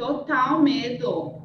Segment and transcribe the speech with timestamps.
[0.00, 1.42] Total medo.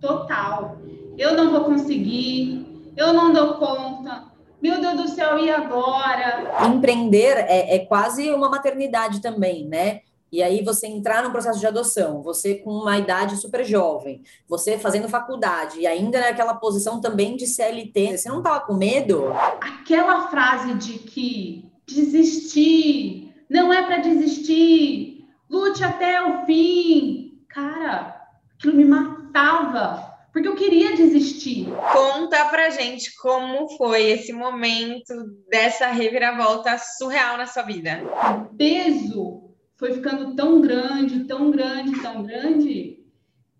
[0.00, 0.78] Total.
[1.18, 4.24] Eu não vou conseguir, eu não dou conta.
[4.62, 6.66] Meu Deus do céu, e agora?
[6.66, 10.00] Empreender é, é quase uma maternidade também, né?
[10.32, 14.78] E aí você entrar no processo de adoção, você com uma idade super jovem, você
[14.78, 19.30] fazendo faculdade e ainda naquela posição também de CLT, você não estava com medo?
[19.60, 27.29] Aquela frase de que desistir, não é para desistir, lute até o fim.
[27.50, 28.26] Cara,
[28.56, 31.66] aquilo me matava porque eu queria desistir.
[31.92, 35.12] Conta pra gente como foi esse momento
[35.50, 38.00] dessa reviravolta surreal na sua vida.
[38.36, 43.00] O peso foi ficando tão grande, tão grande, tão grande,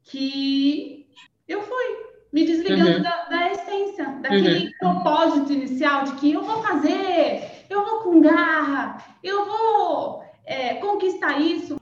[0.04, 1.08] que
[1.48, 1.84] eu fui
[2.32, 3.02] me desligando uhum.
[3.02, 4.72] da, da, essência, daquele uhum.
[4.78, 11.40] propósito inicial de que eu vou fazer, eu vou com garra, eu vou é, conquistar
[11.40, 11.79] isso.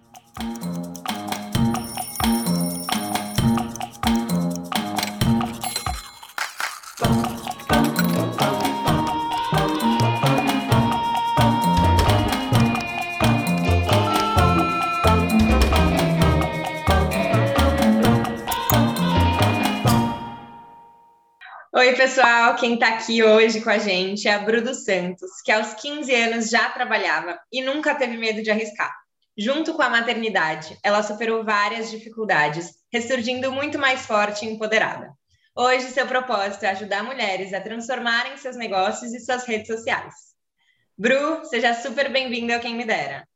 [21.98, 22.54] Pessoal.
[22.54, 26.48] Quem está aqui hoje com a gente é a Brudo Santos, que aos 15 anos
[26.48, 28.94] já trabalhava e nunca teve medo de arriscar.
[29.36, 35.10] Junto com a maternidade, ela superou várias dificuldades, ressurgindo muito mais forte e empoderada.
[35.56, 40.14] Hoje, seu propósito é ajudar mulheres a transformarem seus negócios e suas redes sociais.
[40.96, 43.27] Bru, seja super bem-vinda ao Quem Me Dera.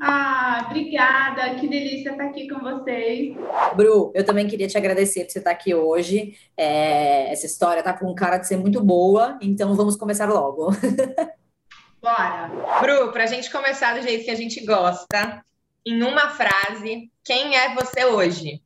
[0.00, 3.34] Ah, obrigada, que delícia estar aqui com vocês.
[3.76, 6.36] Bru, eu também queria te agradecer por você estar aqui hoje.
[6.56, 10.70] É, essa história tá com cara de ser muito boa, então vamos começar logo.
[12.02, 12.50] Bora!
[12.80, 15.42] Bru, para a gente começar do jeito que a gente gosta,
[15.86, 18.62] em uma frase, quem é você hoje?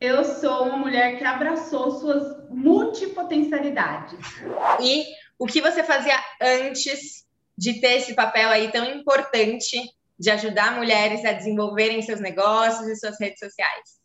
[0.00, 4.18] Eu sou uma mulher que abraçou suas multipotencialidades.
[4.80, 5.04] E
[5.38, 7.24] o que você fazia antes
[7.56, 9.80] de ter esse papel aí tão importante
[10.18, 14.00] de ajudar mulheres a desenvolverem seus negócios e suas redes sociais?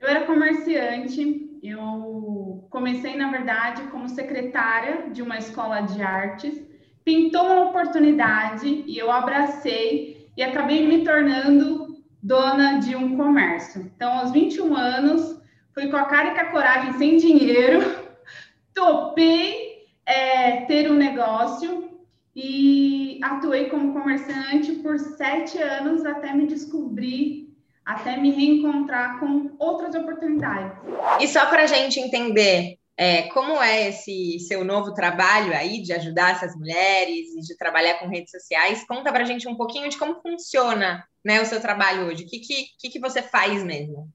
[0.00, 6.60] Eu era comerciante, eu comecei, na verdade, como secretária de uma escola de artes,
[7.04, 13.90] pintou uma oportunidade e eu abracei e acabei me tornando dona de um comércio.
[13.94, 15.40] Então, aos 21 anos,
[15.72, 17.80] fui com a cara e com a coragem, sem dinheiro,
[18.74, 22.00] topei é, ter um negócio
[22.34, 27.48] e atuei como comerciante por sete anos até me descobrir,
[27.84, 30.76] até me reencontrar com outras oportunidades.
[31.20, 35.92] E só para a gente entender é, como é esse seu novo trabalho aí de
[35.92, 39.88] ajudar essas mulheres e de trabalhar com redes sociais, conta para a gente um pouquinho
[39.88, 42.40] de como funciona né, o seu trabalho hoje, o que,
[42.78, 44.08] que, que você faz mesmo?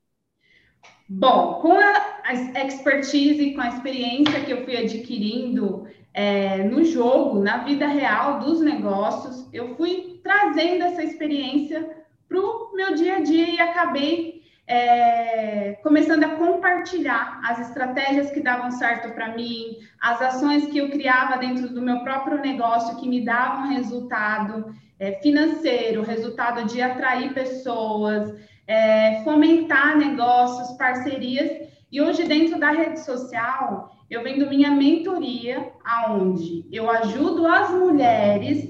[1.12, 2.34] Bom, com a,
[2.64, 8.62] expertise, com a experiência que eu fui adquirindo é, no jogo, na vida real dos
[8.62, 11.90] negócios, eu fui trazendo essa experiência
[12.28, 18.40] para o meu dia a dia e acabei é, começando a compartilhar as estratégias que
[18.40, 23.10] davam certo para mim, as ações que eu criava dentro do meu próprio negócio que
[23.10, 28.32] me davam resultado é, financeiro, resultado de atrair pessoas,
[28.68, 31.68] é, fomentar negócios, parcerias.
[31.92, 38.68] E hoje, dentro da rede social, eu vendo minha mentoria, aonde eu ajudo as mulheres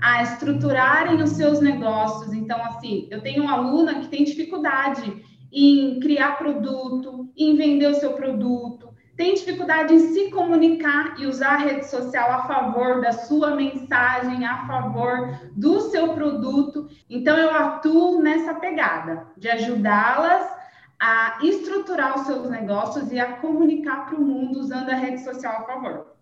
[0.00, 2.32] a estruturarem os seus negócios.
[2.32, 7.94] Então, assim, eu tenho uma aluna que tem dificuldade em criar produto, em vender o
[7.94, 13.12] seu produto, tem dificuldade em se comunicar e usar a rede social a favor da
[13.12, 16.88] sua mensagem, a favor do seu produto.
[17.08, 20.59] Então, eu atuo nessa pegada de ajudá-las
[21.00, 25.62] a estruturar os seus negócios e a comunicar para o mundo usando a rede social
[25.62, 26.16] a favor.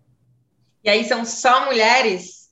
[0.81, 2.49] E aí são só mulheres?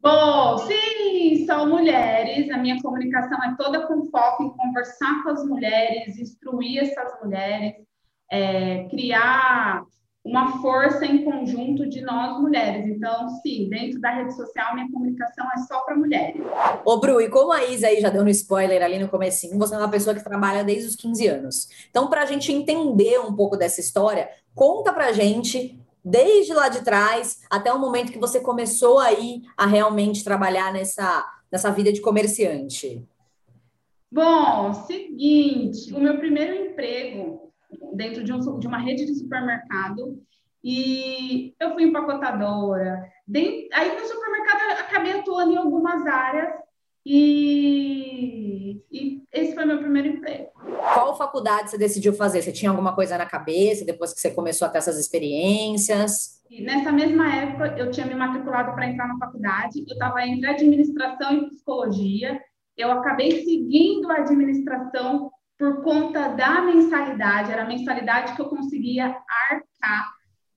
[0.00, 2.48] Bom, sim, são mulheres.
[2.50, 7.74] A minha comunicação é toda com foco em conversar com as mulheres, instruir essas mulheres,
[8.30, 9.82] é, criar
[10.24, 12.86] uma força em conjunto de nós mulheres.
[12.86, 16.40] Então, sim, dentro da rede social, minha comunicação é só para mulheres.
[16.82, 19.74] Ô, Bru, e como a Isa aí já deu no spoiler ali no comecinho, você
[19.74, 21.68] é uma pessoa que trabalha desde os 15 anos.
[21.90, 26.70] Então, para a gente entender um pouco dessa história, conta para a gente desde lá
[26.70, 31.92] de trás até o momento que você começou aí a realmente trabalhar nessa, nessa vida
[31.92, 33.06] de comerciante.
[34.10, 37.43] Bom, seguinte, o meu primeiro emprego
[37.94, 40.18] dentro de, um, de uma rede de supermercado
[40.62, 43.06] e eu fui empacotadora.
[43.72, 46.54] Aí no supermercado eu acabei atuando em algumas áreas
[47.04, 50.50] e, e esse foi meu primeiro emprego.
[50.94, 52.40] Qual faculdade você decidiu fazer?
[52.40, 56.42] Você tinha alguma coisa na cabeça depois que você começou a ter essas experiências?
[56.50, 61.32] Nessa mesma época, eu tinha me matriculado para entrar na faculdade, eu estava entre administração
[61.32, 62.40] e psicologia.
[62.76, 69.16] Eu acabei seguindo a administração por conta da mensalidade, era a mensalidade que eu conseguia
[69.50, 70.12] arcar.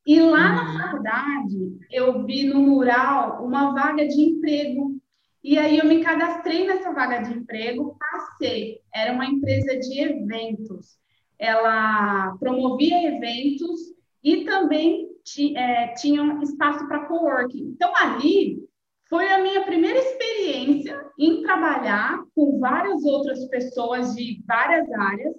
[0.06, 0.80] E lá na uhum.
[0.80, 4.98] faculdade, eu vi no mural uma vaga de emprego.
[5.44, 8.80] E aí eu me cadastrei nessa vaga de emprego, passei.
[8.94, 10.98] Era uma empresa de eventos.
[11.38, 13.80] Ela promovia eventos
[14.24, 15.08] e também
[15.56, 17.74] é, tinha espaço para coworking.
[17.76, 18.67] Então ali
[19.10, 25.36] foi a minha primeira experiência em trabalhar com várias outras pessoas de várias áreas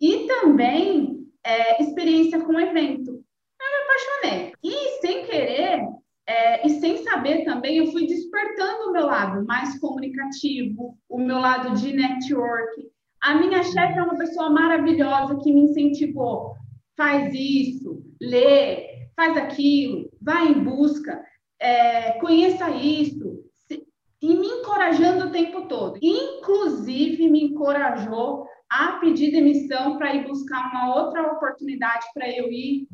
[0.00, 3.10] e também é, experiência com evento.
[3.10, 4.52] Eu me apaixonei.
[4.62, 5.86] E sem querer
[6.26, 11.38] é, e sem saber também, eu fui despertando o meu lado mais comunicativo, o meu
[11.38, 12.90] lado de network.
[13.20, 16.54] A minha chefe é uma pessoa maravilhosa que me incentivou.
[16.96, 21.22] Faz isso, lê, faz aquilo, vai em busca
[21.62, 23.86] é, conheça isso, se,
[24.20, 25.96] e me encorajando o tempo todo.
[26.02, 32.88] Inclusive, me encorajou a pedir demissão para ir buscar uma outra oportunidade para eu ir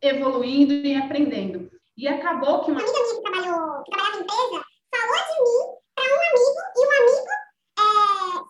[0.00, 1.70] evoluindo e aprendendo.
[1.96, 4.64] E acabou que uma amiga minha que trabalhou, que trabalhava em empresa,
[4.94, 5.60] falou de mim
[5.94, 7.32] para um amigo e um amigo
[7.78, 7.82] é,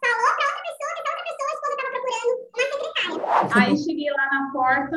[0.06, 3.66] falou para outra pessoa que essa outra pessoa, a esposa estava procurando uma secretária.
[3.66, 4.96] Aí cheguei lá na porta,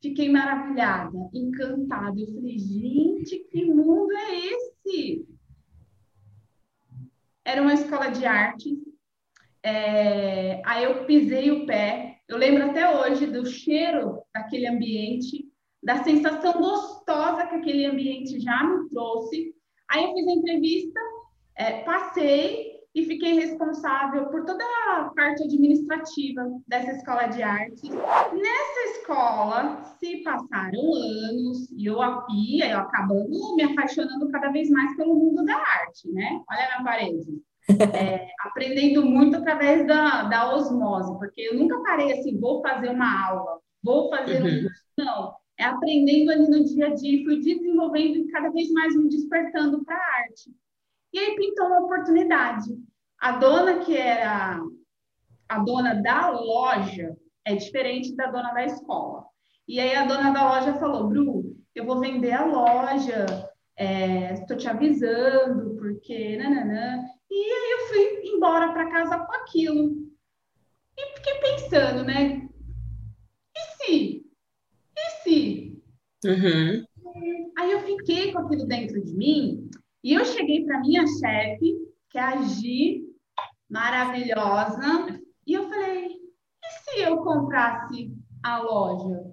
[0.00, 2.18] fiquei maravilhada, encantada.
[2.18, 5.28] Eu falei, gente, que mundo é esse?
[7.44, 8.78] Era uma escola de arte.
[9.62, 10.62] É...
[10.64, 12.18] Aí eu pisei o pé.
[12.28, 15.48] Eu lembro até hoje do cheiro daquele ambiente,
[15.82, 19.54] da sensação gostosa que aquele ambiente já me trouxe.
[19.90, 21.00] Aí eu fiz a entrevista,
[21.56, 27.88] é, passei, e fiquei responsável por toda a parte administrativa dessa escola de arte.
[27.88, 31.98] Nessa escola se passaram anos e eu
[32.30, 36.40] ia, eu acabando me apaixonando cada vez mais pelo mundo da arte, né?
[36.50, 37.42] Olha na parede.
[37.94, 43.28] É, aprendendo muito através da, da osmose, porque eu nunca parei assim, vou fazer uma
[43.28, 44.48] aula, vou fazer uhum.
[44.48, 44.82] um curso.
[44.98, 49.08] Não, é aprendendo ali no dia a dia, fui desenvolvendo e cada vez mais me
[49.08, 50.50] despertando para a arte.
[51.12, 52.70] E aí pintou uma oportunidade.
[53.20, 54.60] A dona que era
[55.48, 59.24] a dona da loja é diferente da dona da escola.
[59.66, 63.26] E aí a dona da loja falou, Bru, eu vou vender a loja,
[64.32, 67.04] estou é, te avisando, porque nananã.
[67.30, 70.10] E aí eu fui embora para casa com aquilo.
[70.96, 72.48] E fiquei pensando, né?
[73.56, 74.26] E se?
[74.96, 75.82] E se?
[76.24, 76.84] Uhum.
[77.58, 79.70] Aí eu fiquei com aquilo dentro de mim
[80.02, 81.76] e eu cheguei para minha chefe,
[82.08, 83.04] que é a Gi,
[83.68, 88.12] maravilhosa, e eu falei: e se eu comprasse
[88.42, 89.32] a loja?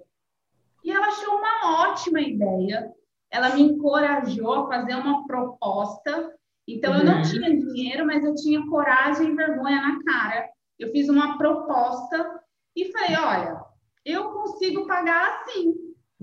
[0.84, 2.92] E ela achou uma ótima ideia.
[3.30, 6.34] Ela me encorajou a fazer uma proposta.
[6.66, 7.22] Então, eu não uhum.
[7.22, 10.48] tinha dinheiro, mas eu tinha coragem e vergonha na cara.
[10.78, 12.40] Eu fiz uma proposta
[12.74, 13.60] e falei: olha,
[14.04, 15.74] eu consigo pagar assim.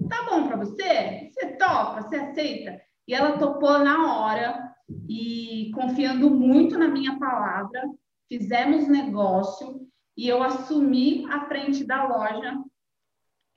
[0.09, 1.29] Tá bom para você?
[1.31, 2.01] Você topa?
[2.01, 2.81] Você aceita?
[3.07, 4.75] E ela topou na hora
[5.07, 7.81] e confiando muito na minha palavra,
[8.27, 9.87] fizemos negócio
[10.17, 12.57] e eu assumi a frente da loja.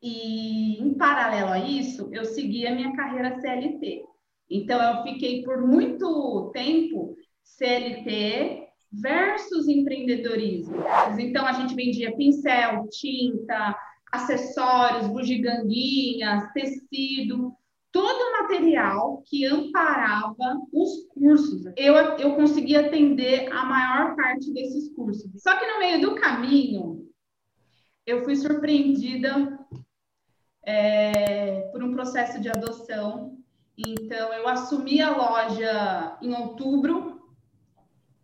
[0.03, 4.05] E em paralelo a isso, eu segui a minha carreira CLT.
[4.51, 10.77] Então eu fiquei por muito tempo CLT versus empreendedorismo.
[11.19, 13.77] Então a gente vendia pincel, tinta,
[14.11, 17.53] acessórios, bugiganguinhas, tecido
[17.91, 21.65] todo o material que amparava os cursos.
[21.77, 25.31] Eu, eu consegui atender a maior parte desses cursos.
[25.43, 27.09] Só que no meio do caminho,
[28.07, 29.59] eu fui surpreendida
[30.65, 33.39] é, por um processo de adoção.
[33.77, 37.23] Então, eu assumi a loja em outubro.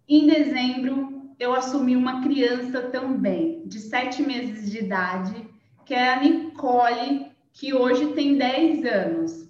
[0.07, 5.49] Em dezembro, eu assumi uma criança também, de sete meses de idade,
[5.85, 9.44] que é a Nicole, que hoje tem 10 anos.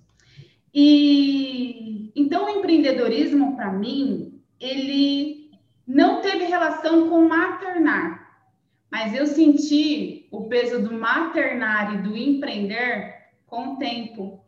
[0.74, 5.50] E então o empreendedorismo para mim, ele
[5.86, 8.42] não teve relação com maternar,
[8.90, 13.14] mas eu senti o peso do maternar e do empreender
[13.46, 14.44] com o tempo.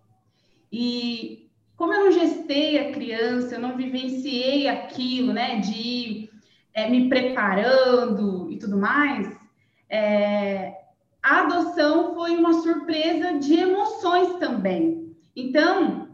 [0.73, 6.31] E como eu não gestei a criança, eu não vivenciei aquilo, né, de
[6.73, 9.37] é, me preparando e tudo mais,
[9.89, 10.75] é,
[11.23, 15.17] a adoção foi uma surpresa de emoções também.
[15.35, 16.06] Então,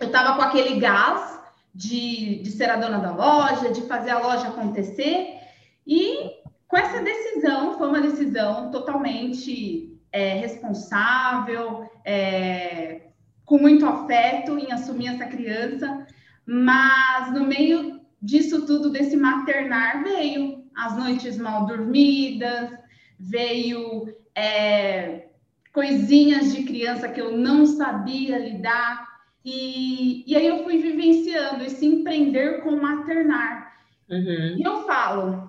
[0.00, 1.40] eu estava com aquele gás
[1.74, 5.38] de, de ser a dona da loja, de fazer a loja acontecer,
[5.86, 13.08] e com essa decisão, foi uma decisão totalmente é, responsável, é,
[13.44, 16.06] com muito afeto em assumir essa criança,
[16.44, 22.70] mas no meio disso tudo, desse maternar, veio as noites mal dormidas,
[23.18, 25.28] veio é,
[25.72, 29.17] coisinhas de criança que eu não sabia lidar,
[29.50, 33.78] e, e aí eu fui vivenciando esse empreender com maternar.
[34.10, 34.56] Uhum.
[34.58, 35.48] E eu falo,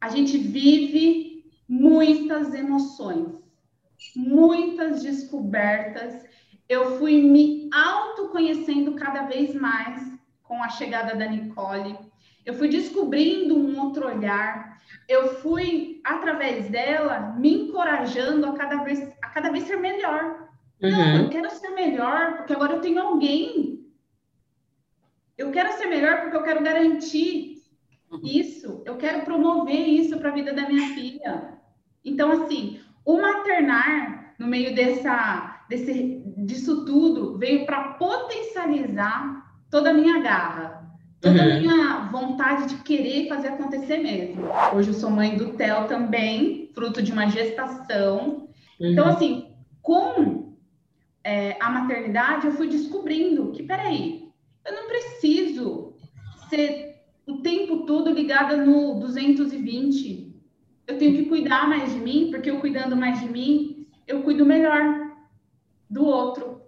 [0.00, 3.28] a gente vive muitas emoções,
[4.16, 6.26] muitas descobertas.
[6.68, 10.02] Eu fui me autoconhecendo cada vez mais
[10.42, 11.96] com a chegada da Nicole.
[12.44, 14.82] Eu fui descobrindo um outro olhar.
[15.08, 20.37] Eu fui, através dela, me encorajando a cada vez, a cada vez ser melhor.
[20.82, 20.90] Uhum.
[20.90, 23.86] Não, eu quero ser melhor porque agora eu tenho alguém.
[25.36, 27.58] Eu quero ser melhor porque eu quero garantir
[28.22, 31.58] isso, eu quero promover isso para a vida da minha filha.
[32.04, 39.94] Então, assim, o maternar, no meio dessa, desse, disso tudo, veio para potencializar toda a
[39.94, 41.52] minha garra, toda uhum.
[41.52, 44.44] a minha vontade de querer fazer acontecer mesmo.
[44.74, 48.48] Hoje eu sou mãe do Theo também, fruto de uma gestação.
[48.80, 48.92] Uhum.
[48.92, 50.47] Então, assim, com
[51.28, 54.30] é, a maternidade, eu fui descobrindo que, peraí,
[54.64, 55.92] eu não preciso
[56.48, 60.34] ser o tempo todo ligada no 220.
[60.86, 64.46] Eu tenho que cuidar mais de mim, porque eu cuidando mais de mim, eu cuido
[64.46, 64.80] melhor
[65.90, 66.62] do outro.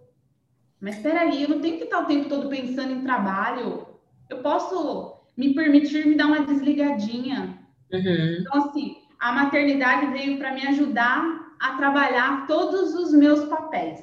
[0.79, 3.87] Mas espera aí, eu não tenho que estar o tempo todo pensando em trabalho.
[4.29, 7.59] Eu posso me permitir me dar uma desligadinha.
[7.90, 8.37] Uhum.
[8.40, 14.00] Então, assim, a maternidade veio para me ajudar a trabalhar todos os meus papéis.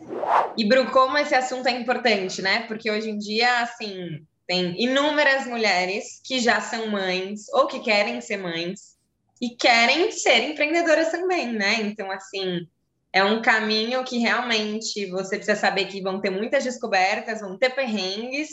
[0.55, 2.67] E, Bru, como esse assunto é importante, né?
[2.67, 8.21] Porque hoje em dia, assim, tem inúmeras mulheres que já são mães ou que querem
[8.21, 8.95] ser mães
[9.41, 11.81] e querem ser empreendedoras também, né?
[11.81, 12.67] Então, assim,
[13.11, 17.71] é um caminho que realmente você precisa saber que vão ter muitas descobertas, vão ter
[17.71, 18.49] perrengues,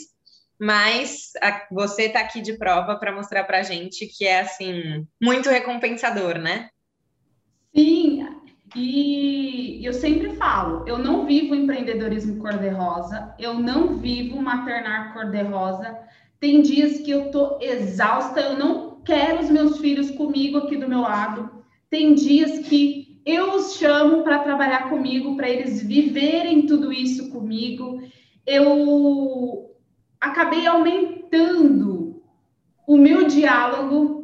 [0.59, 5.49] mas a, você está aqui de prova para mostrar para gente que é, assim, muito
[5.49, 6.69] recompensador, né?
[7.75, 8.25] Sim,
[8.75, 15.97] e eu sempre falo, eu não vivo empreendedorismo cor-de-rosa, eu não vivo maternar cor-de-rosa.
[16.39, 20.89] Tem dias que eu tô exausta, eu não quero os meus filhos comigo aqui do
[20.89, 21.63] meu lado.
[21.89, 28.01] Tem dias que eu os chamo para trabalhar comigo, para eles viverem tudo isso comigo.
[28.45, 29.71] Eu
[30.19, 32.21] acabei aumentando
[32.85, 34.14] o meu diálogo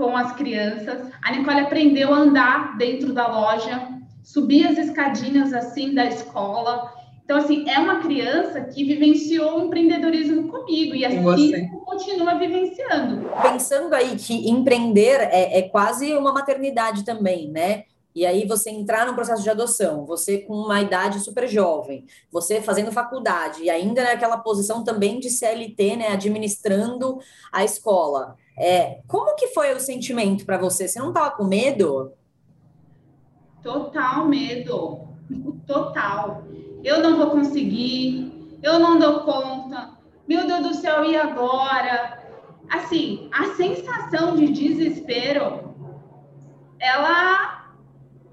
[0.00, 1.10] com as crianças.
[1.22, 3.88] A Nicole aprendeu a andar dentro da loja,
[4.24, 6.90] subir as escadinhas assim da escola.
[7.22, 13.28] Então, assim, é uma criança que vivenciou o empreendedorismo comigo e assim continua vivenciando.
[13.42, 17.84] Pensando aí que empreender é, é quase uma maternidade também, né?
[18.12, 22.60] E aí você entrar no processo de adoção, você com uma idade super jovem, você
[22.60, 27.18] fazendo faculdade e ainda naquela posição também de CLT, né, administrando
[27.52, 28.36] a escola.
[28.62, 30.86] É, como que foi o sentimento para você?
[30.86, 32.12] Você não estava com medo?
[33.62, 35.08] Total medo.
[35.66, 36.44] Total.
[36.84, 39.92] Eu não vou conseguir, eu não dou conta.
[40.28, 42.22] Meu Deus do céu, e agora?
[42.68, 45.74] Assim, a sensação de desespero,
[46.78, 47.72] ela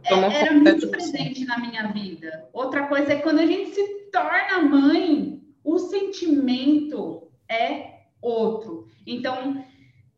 [0.04, 2.50] era muito presente na minha vida.
[2.52, 8.88] Outra coisa é quando a gente se torna mãe, o sentimento é outro.
[9.06, 9.64] Então,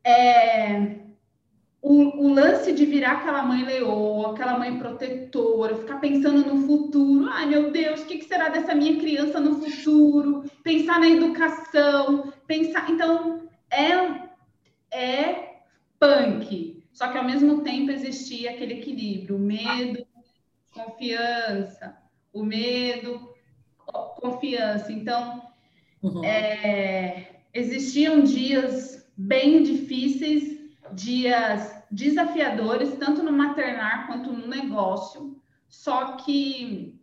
[0.03, 1.00] é,
[1.82, 7.29] o, o, lance de virar aquela mãe leoa, aquela mãe protetora, ficar pensando no futuro,
[7.32, 10.44] ai meu Deus, o que, que será dessa minha criança no futuro?
[10.63, 12.89] Pensar na educação, pensar.
[12.89, 14.29] Então, é,
[14.91, 15.60] é
[16.00, 16.84] punk.
[16.91, 20.06] Só que ao mesmo tempo existia aquele equilíbrio, o medo,
[20.74, 21.98] confiança,
[22.34, 23.34] o medo,
[24.18, 24.91] confiança.
[24.91, 25.41] Então,
[26.03, 26.24] uhum.
[26.25, 30.57] é, existiam dias bem difíceis,
[30.93, 35.38] dias desafiadores, tanto no maternar quanto no negócio.
[35.67, 36.97] Só que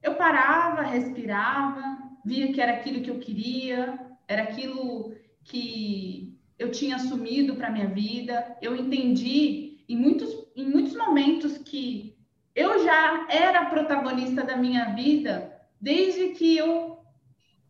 [0.00, 6.94] eu parava, respirava, via que era aquilo que eu queria, era aquilo que eu tinha
[6.94, 8.56] assumido para minha vida.
[8.62, 12.16] Eu entendi em muitos, em muitos momentos que
[12.54, 16.98] eu já era protagonista da minha vida desde que eu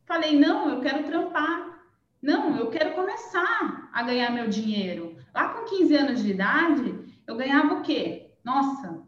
[0.05, 1.68] falei: não, eu quero trampar,
[2.21, 5.17] não, eu quero começar a ganhar meu dinheiro.
[5.35, 8.31] Lá com 15 anos de idade, eu ganhava o quê?
[8.45, 9.03] Nossa,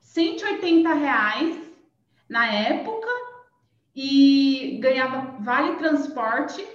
[0.00, 1.56] 180 reais
[2.28, 3.08] na época
[3.94, 6.66] e ganhava vale transporte.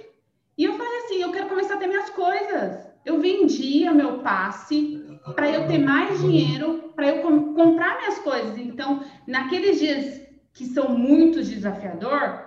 [0.58, 2.86] E eu falei assim, eu quero começar a ter minhas coisas.
[3.04, 8.58] eu vendia meu passe para eu ter mais dinheiro, para eu com comprar minhas coisas.
[8.58, 10.22] Então, naqueles dias
[10.52, 12.44] que são muito desafiador,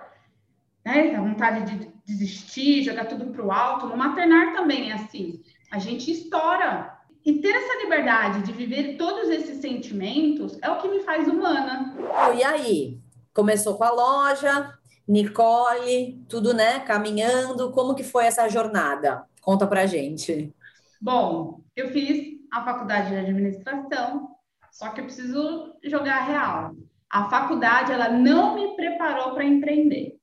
[0.84, 5.42] né, a vontade de desistir, jogar tudo para o alto, no maternar também é assim.
[5.70, 6.98] A gente estoura.
[7.24, 11.94] E ter essa liberdade de viver todos esses sentimentos é o que me faz humana.
[12.34, 12.98] E aí?
[13.34, 14.74] Começou com a loja,
[15.06, 17.70] Nicole, tudo, né, caminhando.
[17.72, 19.24] Como que foi essa jornada?
[19.42, 20.52] Conta pra gente.
[21.00, 24.30] Bom, eu fiz a faculdade de administração,
[24.72, 26.74] só que eu preciso jogar real.
[27.08, 30.19] A faculdade, ela não me preparou para empreender.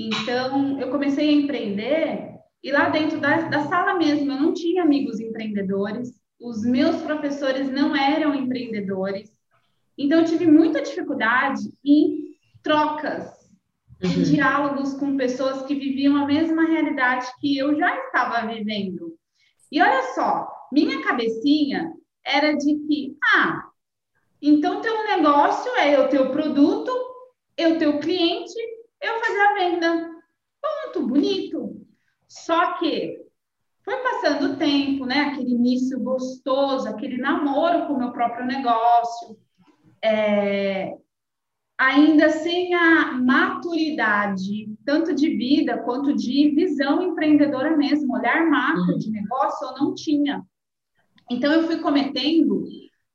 [0.00, 4.84] Então, eu comecei a empreender e lá dentro da, da sala mesmo, eu não tinha
[4.84, 9.32] amigos empreendedores, os meus professores não eram empreendedores.
[9.98, 12.28] Então, eu tive muita dificuldade em
[12.62, 13.50] trocas,
[14.00, 14.10] uhum.
[14.10, 19.16] em diálogos com pessoas que viviam a mesma realidade que eu já estava vivendo.
[19.72, 21.92] E olha só, minha cabecinha
[22.24, 23.64] era de que, ah,
[24.40, 26.88] então teu negócio é eu ter o produto,
[27.56, 28.54] eu ter o cliente,
[29.00, 30.10] eu fazer a venda.
[30.60, 31.86] Ponto, bonito.
[32.26, 33.24] Só que
[33.84, 35.20] foi passando o tempo, né?
[35.20, 39.38] Aquele início gostoso, aquele namoro com o meu próprio negócio,
[40.04, 40.94] é,
[41.78, 48.98] ainda sem a maturidade, tanto de vida quanto de visão empreendedora mesmo, olhar macro uhum.
[48.98, 50.44] de negócio, eu não tinha.
[51.30, 52.64] Então, eu fui cometendo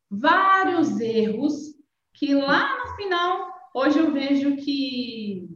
[0.10, 1.74] vários erros
[2.14, 5.50] que lá no final, hoje eu vejo que,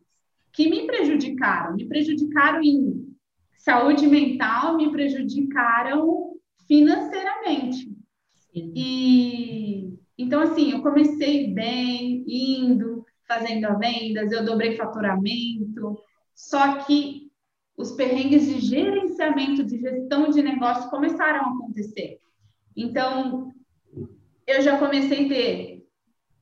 [0.58, 1.76] que me prejudicaram.
[1.76, 3.16] Me prejudicaram em
[3.54, 6.34] saúde mental me prejudicaram
[6.68, 7.96] financeiramente.
[8.52, 8.74] Sim.
[8.76, 16.00] E então, assim, eu comecei bem, indo, fazendo vendas, eu dobrei faturamento,
[16.34, 17.32] só que
[17.78, 22.18] os perrengues de gerenciamento, de gestão de negócio começaram a acontecer.
[22.76, 23.52] Então,
[24.48, 25.88] eu já comecei a ter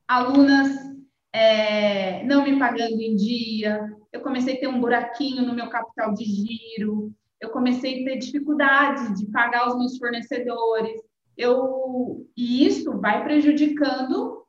[0.08, 0.95] alunas
[1.36, 6.14] é, não me pagando em dia, eu comecei a ter um buraquinho no meu capital
[6.14, 10.98] de giro, eu comecei a ter dificuldade de pagar os meus fornecedores.
[11.36, 14.46] Eu, e isso vai prejudicando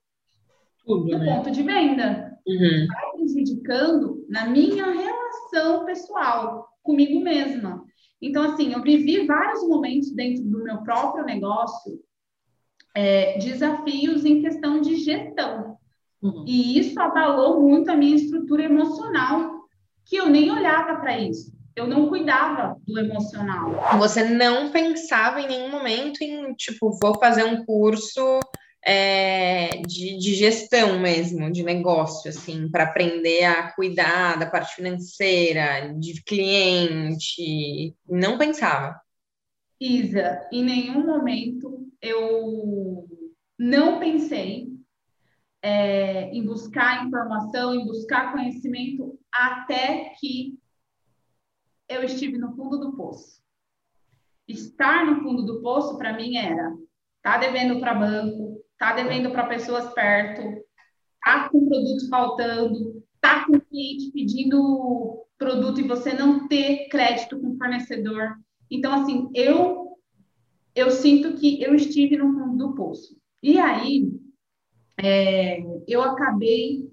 [0.86, 1.26] Tudo, o né?
[1.26, 2.40] ponto de venda.
[2.48, 2.88] Uhum.
[2.88, 7.84] Vai prejudicando na minha relação pessoal comigo mesma.
[8.22, 12.00] Então, assim, eu vivi vários momentos dentro do meu próprio negócio,
[12.96, 15.77] é, desafios em questão de gestão.
[16.22, 16.46] Uhum.
[16.48, 19.58] E isso abalou muito a minha estrutura emocional
[20.06, 21.56] que eu nem olhava para isso.
[21.76, 23.72] Eu não cuidava do emocional.
[24.00, 28.40] Você não pensava em nenhum momento em, tipo, vou fazer um curso
[28.84, 35.94] é, de, de, gestão mesmo, de negócio, assim, para aprender a cuidar da parte financeira,
[36.00, 37.94] de cliente.
[38.10, 39.00] Não pensava.
[39.80, 43.08] Isa, em nenhum momento eu
[43.60, 44.77] não pensei
[45.62, 50.58] é, em buscar informação, em buscar conhecimento, até que
[51.90, 53.42] eu estive no fundo do poço.
[54.48, 56.76] Estar no fundo do poço, para mim, era
[57.22, 60.64] tá devendo para banco, tá devendo para pessoas perto,
[61.24, 67.58] tá com produto faltando, tá com cliente pedindo produto e você não ter crédito com
[67.58, 68.38] fornecedor.
[68.72, 69.88] Então, assim, eu
[70.74, 73.18] eu sinto que eu estive no fundo do poço.
[73.42, 74.12] E aí,
[75.00, 76.92] é, eu acabei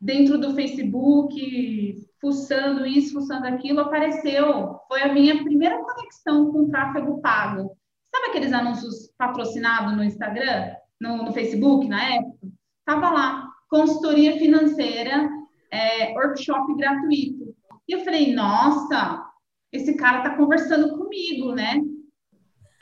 [0.00, 4.78] dentro do Facebook, fuçando isso, fuçando aquilo, apareceu.
[4.88, 7.76] Foi a minha primeira conexão com tráfego pago.
[8.14, 12.48] Sabe aqueles anúncios patrocinados no Instagram, no, no Facebook, na época?
[12.84, 15.28] Tava lá, consultoria financeira,
[15.70, 17.54] é, workshop gratuito.
[17.88, 19.24] E eu falei, nossa,
[19.72, 21.80] esse cara tá conversando comigo, né?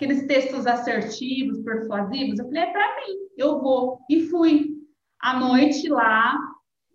[0.04, 2.38] Aqueles textos assertivos, persuasivos.
[2.38, 4.00] Eu falei, é para mim, eu vou.
[4.08, 4.74] E fui.
[5.20, 6.38] À noite lá,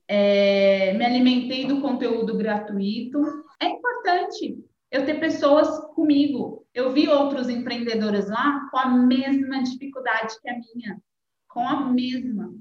[0.07, 3.19] é, me alimentei do conteúdo gratuito.
[3.59, 6.63] É importante eu ter pessoas comigo.
[6.73, 11.01] Eu vi outros empreendedores lá com a mesma dificuldade que a minha,
[11.47, 12.53] com a mesma.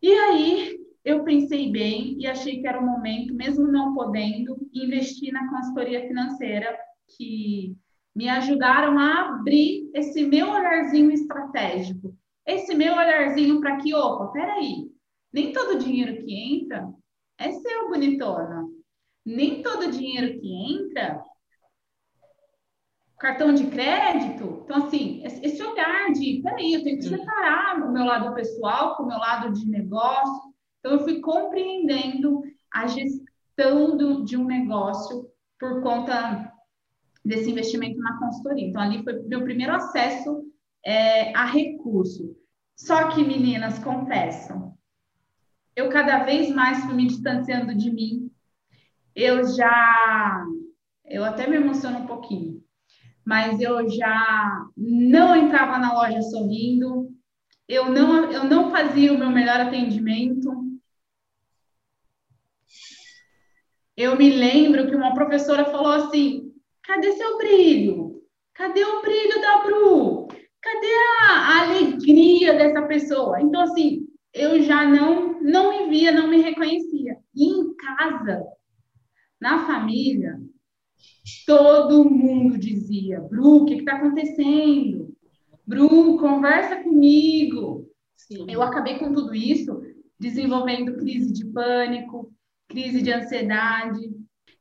[0.00, 5.30] E aí eu pensei bem e achei que era o momento, mesmo não podendo, investir
[5.30, 6.74] na consultoria financeira
[7.16, 7.76] que
[8.14, 14.90] me ajudaram a abrir esse meu olharzinho estratégico, esse meu olharzinho para que, opa, peraí,
[15.32, 16.88] nem todo dinheiro que entra
[17.38, 18.68] é seu, bonitona.
[19.26, 21.20] Nem todo dinheiro que entra
[23.18, 24.62] cartão de crédito.
[24.64, 29.04] Então, assim, esse olhar de, peraí, eu tenho que separar o meu lado pessoal com
[29.04, 30.52] o meu lado de negócio.
[30.78, 35.26] Então, eu fui compreendendo a gestão do, de um negócio
[35.58, 36.53] por conta
[37.24, 38.68] desse investimento na consultoria.
[38.68, 40.44] Então, ali foi meu primeiro acesso
[40.84, 42.36] é, a recurso.
[42.76, 44.76] Só que, meninas, confessam,
[45.74, 48.30] eu cada vez mais fui me distanciando de mim.
[49.14, 50.44] Eu já,
[51.06, 52.62] eu até me emociono um pouquinho,
[53.24, 57.10] mas eu já não entrava na loja sorrindo,
[57.68, 60.52] eu não, eu não fazia o meu melhor atendimento.
[63.96, 66.53] Eu me lembro que uma professora falou assim:
[66.84, 68.22] cadê seu brilho?
[68.54, 70.28] Cadê o brilho da Bru?
[70.62, 73.40] Cadê a, a alegria dessa pessoa?
[73.40, 77.16] Então, assim, eu já não, não me via, não me reconhecia.
[77.34, 78.44] E em casa,
[79.40, 80.40] na família,
[81.46, 85.14] todo mundo dizia: Bru, o que está acontecendo?
[85.66, 87.90] Bru, conversa comigo.
[88.14, 88.46] Sim.
[88.48, 89.82] Eu acabei com tudo isso
[90.18, 92.32] desenvolvendo crise de pânico,
[92.68, 94.00] crise de ansiedade.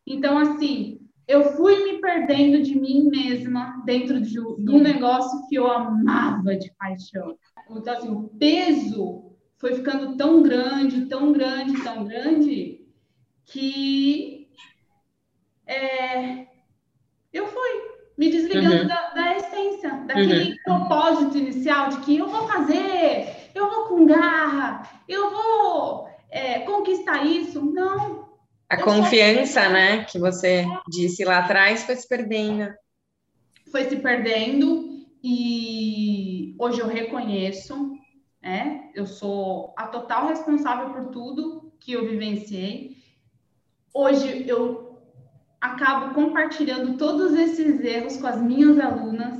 [0.06, 5.56] Então, assim, eu fui me perdendo de mim mesma dentro de, de um negócio que
[5.56, 7.38] eu amava de paixão.
[7.70, 12.86] Então, assim, o peso foi ficando tão grande, tão grande, tão grande,
[13.46, 14.50] que
[15.66, 16.48] é,
[17.32, 17.70] eu fui
[18.18, 18.88] me desligando uhum.
[18.88, 20.58] da, da, essência, daquele uhum.
[20.64, 27.26] propósito inicial de que eu vou fazer, eu vou com garra, eu vou é, conquistar
[27.26, 27.62] isso.
[27.62, 28.23] Não,
[28.74, 32.74] a confiança, né, que você disse lá atrás, foi se perdendo.
[33.72, 37.92] Foi se perdendo e hoje eu reconheço,
[38.42, 38.90] né?
[38.96, 42.98] Eu sou a total responsável por tudo que eu vivenciei.
[43.94, 45.00] Hoje eu
[45.62, 49.38] acabo compartilhando todos esses erros com as minhas alunas.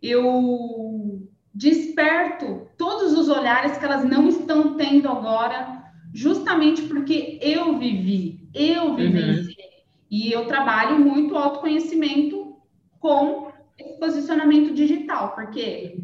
[0.00, 5.79] Eu desperto todos os olhares que elas não estão tendo agora,
[6.12, 9.54] justamente porque eu vivi eu vivenciei.
[9.54, 9.70] Uhum.
[10.10, 12.56] E eu trabalho muito autoconhecimento
[12.98, 15.98] com esse posicionamento digital, porque,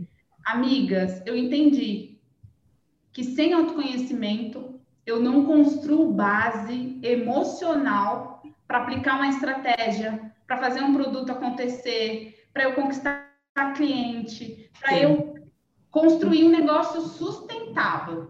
[0.45, 2.19] amigas, eu entendi
[3.13, 10.95] que sem autoconhecimento eu não construo base emocional para aplicar uma estratégia, para fazer um
[10.95, 13.27] produto acontecer, para eu conquistar
[13.75, 15.35] cliente, para eu
[15.91, 17.56] construir um negócio sustentável,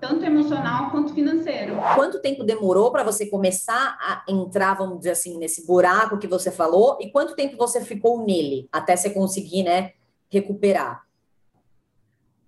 [0.01, 1.77] tanto emocional quanto financeiro.
[1.95, 6.51] Quanto tempo demorou para você começar a entrar, vamos dizer assim, nesse buraco que você
[6.51, 6.99] falou?
[7.01, 9.93] E quanto tempo você ficou nele até você conseguir, né,
[10.29, 11.05] recuperar?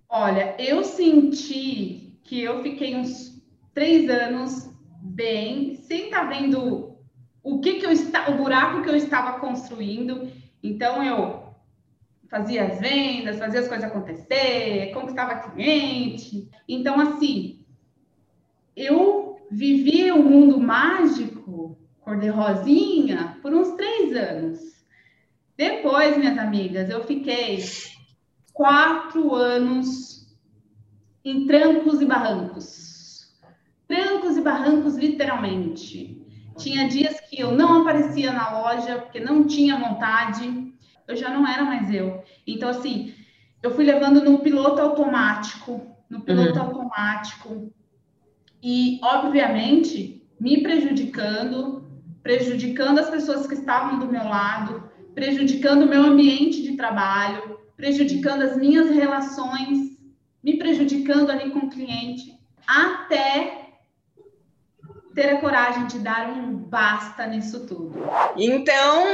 [0.08, 3.40] Olha, eu senti que eu fiquei uns
[3.72, 4.68] três anos
[5.00, 6.96] bem, sem estar tá vendo
[7.42, 10.30] o que que eu está, o buraco que eu estava construindo.
[10.62, 11.37] Então eu
[12.28, 16.48] fazia as vendas, fazia as coisas acontecer, conquistava cliente.
[16.68, 17.64] Então, assim,
[18.76, 24.60] eu vivi o um mundo mágico, cor-de-rosinha, por uns três anos.
[25.56, 27.64] Depois, minhas amigas, eu fiquei
[28.52, 30.36] quatro anos
[31.24, 33.36] em trancos e barrancos.
[33.88, 36.22] Trancos e barrancos, literalmente.
[36.56, 40.67] Tinha dias que eu não aparecia na loja porque não tinha vontade
[41.08, 42.22] eu já não era mais eu.
[42.46, 43.14] Então, assim,
[43.62, 46.64] eu fui levando no piloto automático, no piloto uhum.
[46.64, 47.72] automático,
[48.62, 51.88] e, obviamente, me prejudicando,
[52.22, 58.42] prejudicando as pessoas que estavam do meu lado, prejudicando o meu ambiente de trabalho, prejudicando
[58.42, 59.98] as minhas relações,
[60.42, 63.68] me prejudicando ali com o cliente, até
[65.14, 67.92] ter a coragem de dar um basta nisso tudo.
[68.36, 69.04] Então,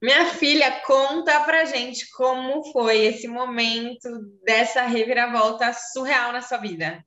[0.00, 4.08] minha filha, conta pra gente como foi esse momento
[4.42, 7.04] dessa reviravolta surreal na sua vida.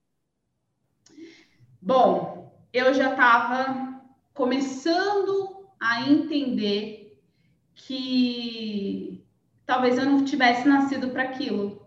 [1.81, 3.99] Bom, eu já estava
[4.33, 7.19] começando a entender
[7.73, 9.25] que
[9.65, 11.83] talvez eu não tivesse nascido para aquilo.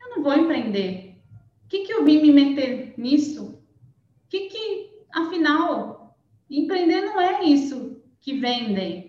[0.00, 1.20] Eu não vou empreender.
[1.64, 3.62] O que, que eu vim me meter nisso?
[4.24, 6.18] O que, que, afinal,
[6.48, 9.07] empreender não é isso que vendem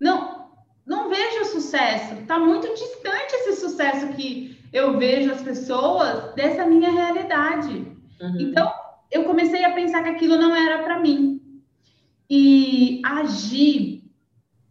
[0.00, 0.50] não,
[0.86, 2.14] não vejo sucesso.
[2.14, 7.86] Está muito distante esse sucesso que eu vejo as pessoas dessa minha realidade.
[8.20, 8.36] Uhum.
[8.40, 8.72] Então,
[9.10, 11.40] eu comecei a pensar que aquilo não era para mim.
[12.28, 14.04] E a Gi,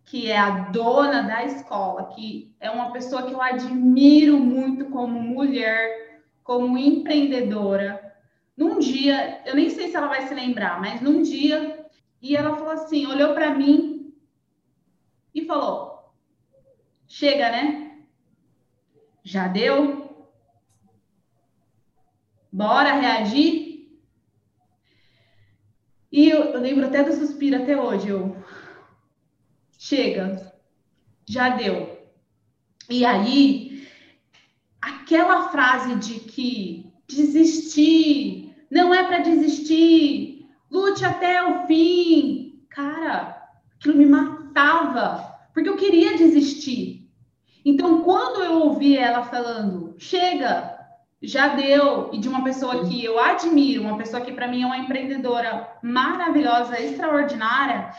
[0.06, 5.20] que é a dona da escola, que é uma pessoa que eu admiro muito como
[5.20, 8.16] mulher, como empreendedora.
[8.56, 11.86] Num dia, eu nem sei se ela vai se lembrar, mas num dia,
[12.22, 14.14] e ela falou assim, olhou para mim
[15.34, 16.12] e falou:
[17.18, 17.98] chega, né?
[19.24, 20.30] Já deu?
[22.52, 23.90] Bora reagir?
[26.12, 28.10] E eu, eu lembro até do suspiro até hoje.
[28.10, 28.38] Eu,
[29.80, 30.54] chega,
[31.28, 32.08] já deu.
[32.88, 33.88] E aí,
[34.80, 42.64] aquela frase de que desistir, não é para desistir, lute até o fim.
[42.70, 47.07] Cara, aquilo me matava, porque eu queria desistir.
[47.70, 50.80] Então, quando eu ouvi ela falando, chega,
[51.22, 54.66] já deu, e de uma pessoa que eu admiro, uma pessoa que para mim é
[54.66, 57.92] uma empreendedora maravilhosa, extraordinária,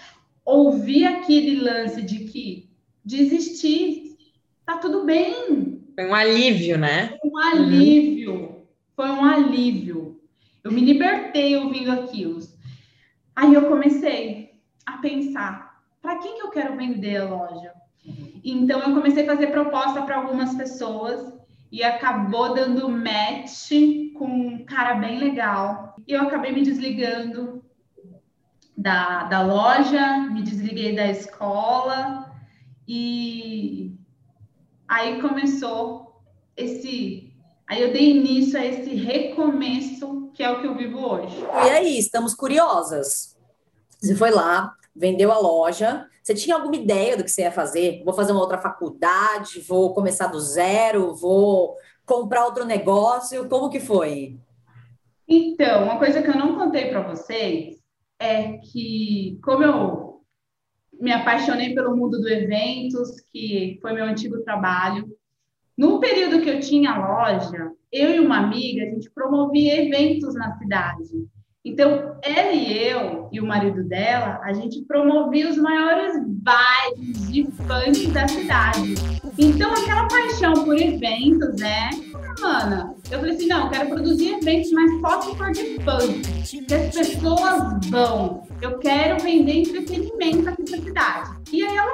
[0.42, 2.70] ouvir aquele lance de que
[3.04, 4.16] desistir,
[4.64, 5.82] tá tudo bem.
[5.94, 7.18] Foi um alívio, né?
[7.20, 8.62] Foi um alívio, uhum.
[8.96, 10.18] foi um alívio.
[10.64, 12.40] Eu me libertei ouvindo aquilo.
[13.36, 17.77] Aí eu comecei a pensar, para quem que eu quero vender a loja?
[18.44, 21.32] Então eu comecei a fazer proposta para algumas pessoas
[21.70, 23.70] e acabou dando match
[24.14, 25.94] com um cara bem legal.
[26.06, 27.64] E eu acabei me desligando
[28.76, 32.32] da, da loja, me desliguei da escola
[32.86, 33.94] e
[34.86, 36.22] aí começou
[36.56, 37.32] esse.
[37.66, 41.36] Aí eu dei início a esse recomeço que é o que eu vivo hoje.
[41.66, 43.36] E aí, estamos curiosas.
[44.00, 46.07] Você foi lá, vendeu a loja.
[46.28, 48.02] Você tinha alguma ideia do que você ia fazer?
[48.04, 53.48] Vou fazer uma outra faculdade, vou começar do zero, vou comprar outro negócio.
[53.48, 54.36] Como que foi?
[55.26, 57.78] Então, uma coisa que eu não contei para vocês
[58.20, 60.20] é que, como eu
[61.00, 65.08] me apaixonei pelo mundo do eventos, que foi meu antigo trabalho,
[65.78, 70.58] no período que eu tinha loja, eu e uma amiga, a gente promovia eventos na
[70.58, 71.08] cidade.
[71.68, 77.44] Então, ela e eu, e o marido dela, a gente promovia os maiores bailes de
[77.44, 78.94] funk da cidade.
[79.36, 81.90] Então, aquela paixão por eventos, né?
[82.42, 86.64] Ana, eu falei assim, não, eu quero produzir eventos, mas só se for de funk.
[86.66, 88.48] Que as pessoas vão.
[88.62, 91.30] Eu quero vender entretenimento aqui na cidade.
[91.52, 91.92] E aí ela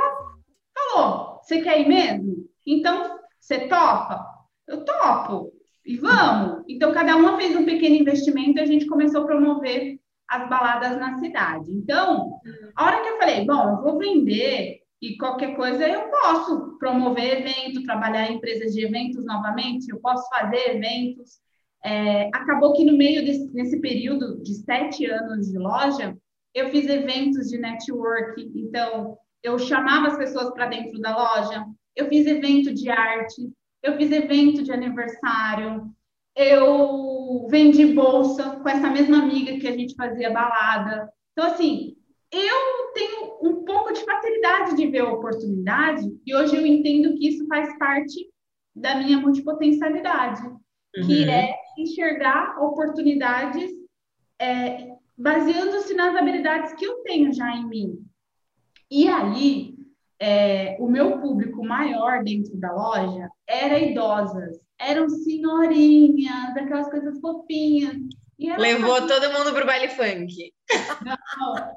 [0.73, 2.47] falou, você quer ir mesmo?
[2.65, 4.25] Então, você topa?
[4.69, 5.51] Eu topo
[5.85, 6.65] e vamos.
[6.69, 10.99] Então, cada uma fez um pequeno investimento e a gente começou a promover as baladas
[10.99, 11.71] na cidade.
[11.71, 12.41] Então,
[12.75, 17.41] a hora que eu falei, bom, eu vou vender e qualquer coisa eu posso promover
[17.41, 21.39] evento, trabalhar em empresas de eventos novamente, eu posso fazer eventos.
[21.85, 26.17] É, acabou que no meio desse nesse período de sete anos de loja,
[26.55, 32.09] eu fiz eventos de network, então eu chamava as pessoas para dentro da loja, eu
[32.09, 33.53] fiz evento de arte,
[33.85, 35.95] eu fiz evento de aniversário,
[36.35, 41.13] eu vendi bolsa com essa mesma amiga que a gente fazia balada.
[41.33, 41.95] Então, assim,
[42.33, 47.29] eu tenho um pouco de facilidade de ver a oportunidade e hoje eu entendo que
[47.29, 48.27] isso faz parte
[48.75, 51.07] da minha multipotencialidade, uhum.
[51.07, 53.71] que é enxergar oportunidades
[54.41, 57.99] é, baseando-se nas habilidades que eu tenho já em mim.
[58.91, 59.75] E aí,
[60.19, 67.97] é, o meu público maior dentro da loja era idosas, eram senhorinhas, aquelas coisas fofinhas.
[68.39, 70.53] Levou assim, todo mundo para o baile funk.
[71.05, 71.17] Não.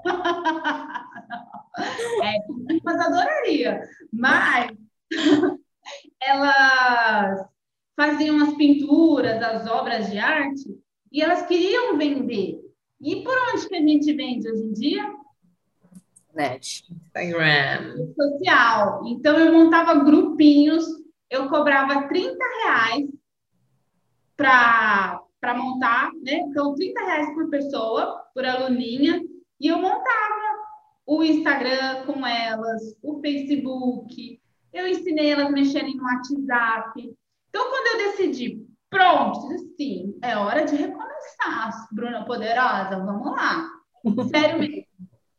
[2.23, 2.33] é,
[2.83, 3.81] mas adoraria.
[4.11, 4.71] Mas
[6.21, 7.47] elas
[7.95, 10.77] faziam as pinturas, as obras de arte,
[11.11, 12.59] e elas queriam vender.
[12.99, 15.17] E por onde que a gente vende hoje em dia?
[16.37, 16.83] internet?
[16.91, 18.13] Instagram.
[18.15, 19.01] Social.
[19.07, 20.85] Então, eu montava grupinhos,
[21.29, 23.07] eu cobrava 30 reais
[24.35, 26.39] para montar, né?
[26.47, 29.21] Então, 30 reais por pessoa, por aluninha,
[29.59, 30.57] e eu montava
[31.05, 34.39] o Instagram com elas, o Facebook,
[34.73, 37.15] eu ensinei elas a mexerem no WhatsApp.
[37.49, 43.69] Então, quando eu decidi, pronto, sim, é hora de recomeçar, Bruna Poderosa, vamos lá.
[44.29, 44.87] Sério mesmo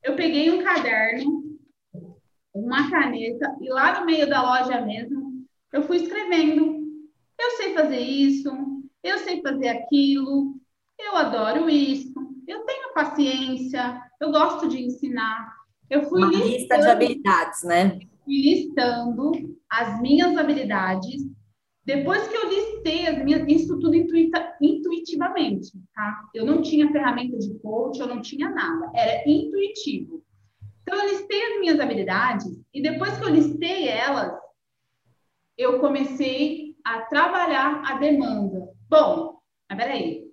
[0.08, 1.58] eu peguei um caderno,
[2.54, 5.17] uma caneta, e lá no meio da loja mesmo,
[5.72, 6.86] eu fui escrevendo.
[7.40, 8.50] Eu sei fazer isso,
[9.02, 10.56] eu sei fazer aquilo,
[10.98, 12.12] eu adoro isso,
[12.46, 15.56] eu tenho paciência, eu gosto de ensinar.
[15.88, 17.98] Eu fui uma listando, lista de habilidades, né?
[18.24, 19.32] Fui listando
[19.70, 21.26] as minhas habilidades.
[21.84, 26.24] Depois que eu listei as minhas, isso tudo intuita, intuitivamente, tá?
[26.34, 30.22] Eu não tinha ferramenta de coach, eu não tinha nada, era intuitivo.
[30.82, 34.32] Então, eu listei as minhas habilidades e depois que eu listei elas,
[35.58, 38.72] eu comecei a trabalhar a demanda.
[38.88, 40.24] Bom, mas peraí.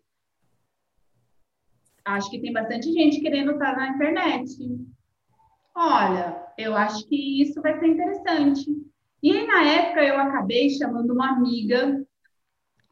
[2.05, 4.45] Acho que tem bastante gente querendo estar na internet.
[5.75, 8.65] Olha, eu acho que isso vai ser interessante.
[9.23, 12.05] E aí, na época, eu acabei chamando uma amiga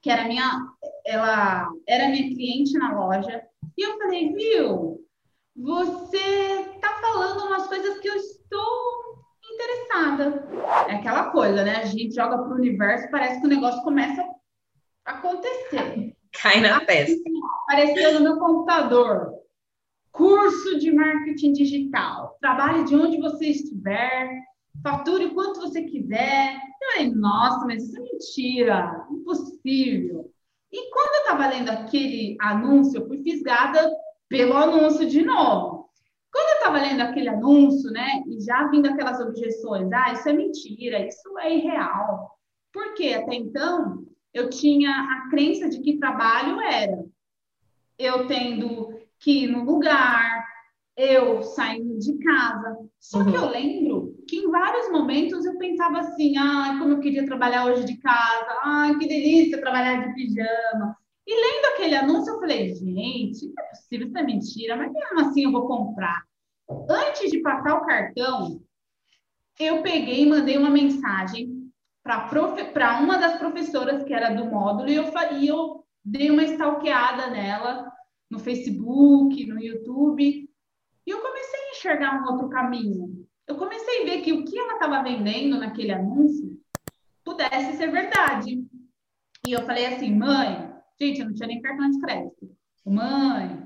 [0.01, 0.59] que era minha,
[1.05, 3.41] ela era minha cliente na loja,
[3.77, 4.99] e eu falei, viu,
[5.55, 9.22] você tá falando umas coisas que eu estou
[9.53, 10.47] interessada.
[10.87, 11.77] É aquela coisa, né?
[11.77, 14.21] A gente joga para o universo, parece que o negócio começa
[15.05, 16.15] a acontecer.
[16.41, 17.21] Cai na testa.
[17.63, 19.33] Apareceu no meu computador.
[20.11, 22.37] Curso de marketing digital.
[22.39, 24.29] Trabalhe de onde você estiver,
[24.81, 26.55] fature o quanto você quiser.
[26.55, 30.31] Eu falei, nossa, mas isso é mentira, impossível.
[30.71, 33.91] E quando eu estava lendo aquele anúncio, eu fui fisgada
[34.27, 35.72] pelo anúncio de novo.
[36.63, 41.37] Estava lendo aquele anúncio, né, e já vindo aquelas objeções, ah, isso é mentira, isso
[41.39, 42.39] é irreal.
[42.71, 47.03] Porque até então eu tinha a crença de que trabalho era
[47.99, 50.45] eu tendo que ir no lugar,
[50.95, 52.77] eu saindo de casa.
[52.97, 53.31] Só uhum.
[53.31, 57.65] que eu lembro que em vários momentos eu pensava assim, ah, como eu queria trabalhar
[57.65, 60.95] hoje de casa, ah, que delícia trabalhar de pijama.
[61.27, 65.19] E lendo aquele anúncio, eu falei, gente, não é possível, isso é mentira, mas mesmo
[65.19, 66.23] assim eu vou comprar.
[66.89, 68.61] Antes de passar o cartão,
[69.59, 71.71] eu peguei e mandei uma mensagem
[72.03, 75.05] para uma das professoras que era do módulo e eu,
[75.39, 77.91] e eu dei uma stalkeada nela
[78.29, 80.49] no Facebook, no YouTube,
[81.05, 83.27] e eu comecei a enxergar um outro caminho.
[83.47, 86.59] Eu comecei a ver que o que ela estava vendendo naquele anúncio
[87.23, 88.65] pudesse ser verdade.
[89.45, 92.55] E eu falei assim, mãe, Gente, eu não tinha nem cartão de crédito.
[92.85, 93.62] Mãe,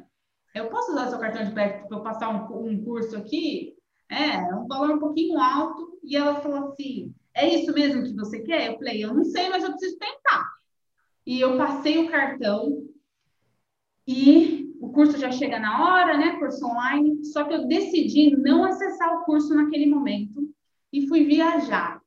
[0.58, 3.76] eu posso usar seu cartão de crédito para eu passar um, um curso aqui?
[4.10, 6.00] É, um valor um pouquinho alto.
[6.04, 8.68] E ela falou assim: é isso mesmo que você quer?
[8.68, 10.46] Eu falei: eu não sei, mas eu preciso tentar.
[11.26, 12.84] E eu passei o cartão
[14.08, 16.38] e o curso já chega na hora, né?
[16.40, 17.26] Curso online.
[17.26, 20.50] Só que eu decidi não acessar o curso naquele momento
[20.92, 22.02] e fui viajar.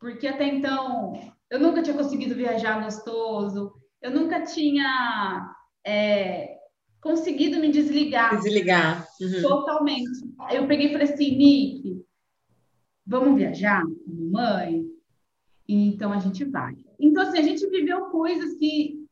[0.00, 1.12] Porque até então
[1.50, 6.55] eu nunca tinha conseguido viajar gostoso, eu nunca tinha é,
[7.06, 8.36] conseguido me desligar.
[8.36, 9.06] Desligar.
[9.20, 9.42] Uhum.
[9.42, 10.10] Totalmente.
[10.52, 12.04] Eu peguei e falei assim, Nick,
[13.06, 14.84] vamos viajar como mãe?
[15.68, 16.76] Então a gente vai.
[16.98, 19.06] Então, assim, a gente viveu coisas que,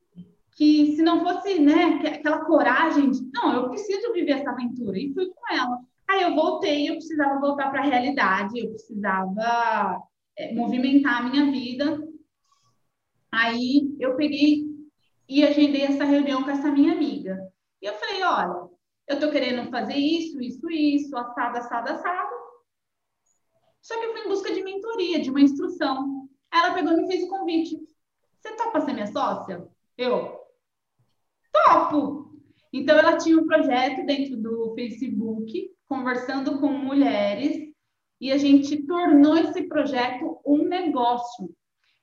[0.57, 4.99] que se não fosse, né, aquela coragem de, não, eu preciso viver essa aventura.
[4.99, 5.79] E fui com ela.
[6.09, 10.03] Aí eu voltei, eu precisava voltar para a realidade, eu precisava
[10.37, 12.07] é, movimentar a minha vida.
[13.33, 14.65] Aí eu peguei
[15.29, 17.54] e agendei essa reunião com essa minha amiga.
[17.85, 18.71] E eu falei, olha,
[19.07, 22.35] eu tô querendo fazer isso, isso, isso, assado, assado, assado.
[23.83, 26.27] Só que eu fui em busca de mentoria, de uma instrução.
[26.51, 27.79] Ela pegou e me fez o convite.
[28.41, 29.69] Você topa ser minha sócia?
[29.99, 30.35] Eu,
[31.53, 32.41] topo!
[32.73, 37.71] Então, ela tinha um projeto dentro do Facebook, conversando com mulheres,
[38.19, 41.55] e a gente tornou esse projeto um negócio.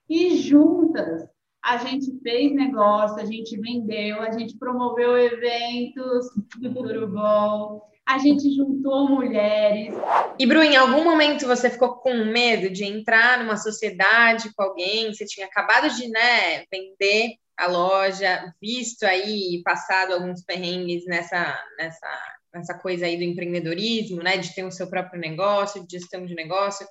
[0.08, 1.28] E juntas,
[1.64, 8.56] a gente fez negócio, a gente vendeu, a gente promoveu eventos do Turubol, a gente
[8.56, 9.94] juntou mulheres.
[10.40, 15.14] E, Bru, em algum momento você ficou com medo de entrar numa sociedade com alguém?
[15.14, 22.36] Você tinha acabado de né, vender a loja, visto aí, passado alguns perrengues nessa, nessa,
[22.54, 24.38] nessa coisa aí do empreendedorismo, né?
[24.38, 26.88] De ter o seu próprio negócio, de gestão de negócio.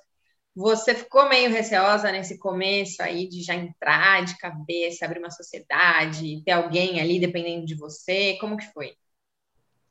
[0.55, 6.43] Você ficou meio receosa nesse começo aí de já entrar de cabeça, abrir uma sociedade,
[6.43, 8.37] ter alguém ali dependendo de você?
[8.39, 8.93] Como que foi?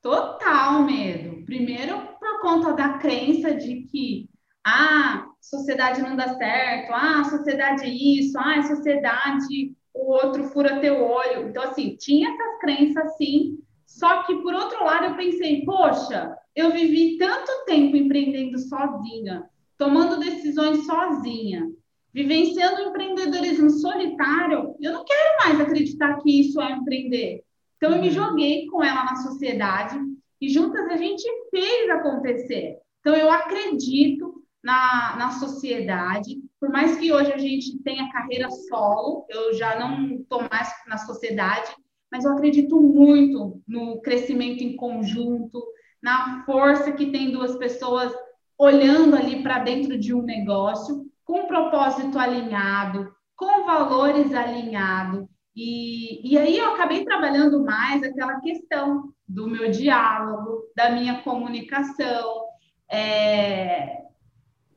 [0.03, 1.45] Total medo.
[1.47, 4.29] Primeiro, por conta da crença de que
[4.65, 11.03] ah, sociedade não dá certo, ah, sociedade é isso, ah, sociedade o outro fura teu
[11.03, 11.49] olho.
[11.49, 13.59] Então, assim, tinha essas crenças sim.
[13.87, 19.49] Só que, por outro lado, eu pensei, poxa, eu vivi tanto tempo empreendendo sozinha
[19.81, 21.67] tomando decisões sozinha,
[22.13, 27.43] vivenciando o empreendedorismo solitário, eu não quero mais acreditar que isso é empreender.
[27.79, 28.15] Então, eu me uhum.
[28.15, 29.99] joguei com ela na sociedade
[30.39, 32.77] e juntas a gente fez acontecer.
[33.01, 39.25] Então, eu acredito na, na sociedade, por mais que hoje a gente tenha carreira solo,
[39.31, 41.75] eu já não estou mais na sociedade,
[42.13, 45.65] mas eu acredito muito no crescimento em conjunto,
[46.03, 48.13] na força que tem duas pessoas
[48.61, 55.27] olhando ali para dentro de um negócio, com um propósito alinhado, com valores alinhados.
[55.57, 62.45] E, e aí eu acabei trabalhando mais aquela questão do meu diálogo, da minha comunicação.
[62.91, 64.03] É...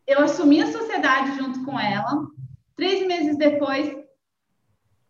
[0.08, 2.26] Eu assumi a sociedade junto com ela.
[2.78, 3.94] Três meses depois,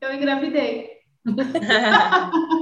[0.02, 0.94] eu engravidei.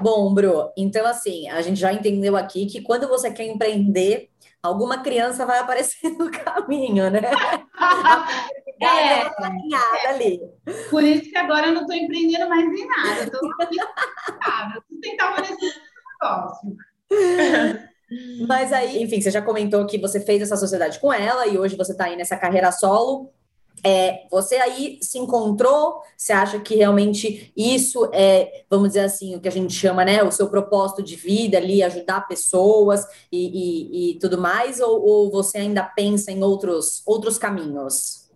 [0.00, 4.28] Bom, Bru, então assim, a gente já entendeu aqui que quando você quer empreender,
[4.62, 7.20] alguma criança vai aparecer no caminho, né?
[8.82, 10.08] é, é.
[10.08, 10.40] ali.
[10.90, 13.40] Por isso que agora eu não estou empreendendo mais em nada, estou
[14.90, 15.80] sustentável nesse
[16.22, 16.76] negócio.
[18.46, 21.76] Mas aí, enfim, você já comentou que você fez essa sociedade com ela e hoje
[21.76, 23.30] você está aí nessa carreira solo.
[23.84, 26.02] É, você aí se encontrou?
[26.16, 30.22] Você acha que realmente isso é, vamos dizer assim, o que a gente chama, né,
[30.22, 34.80] o seu propósito de vida ali, ajudar pessoas e, e, e tudo mais?
[34.80, 38.28] Ou, ou, você ainda pensa em outros, outros caminhos?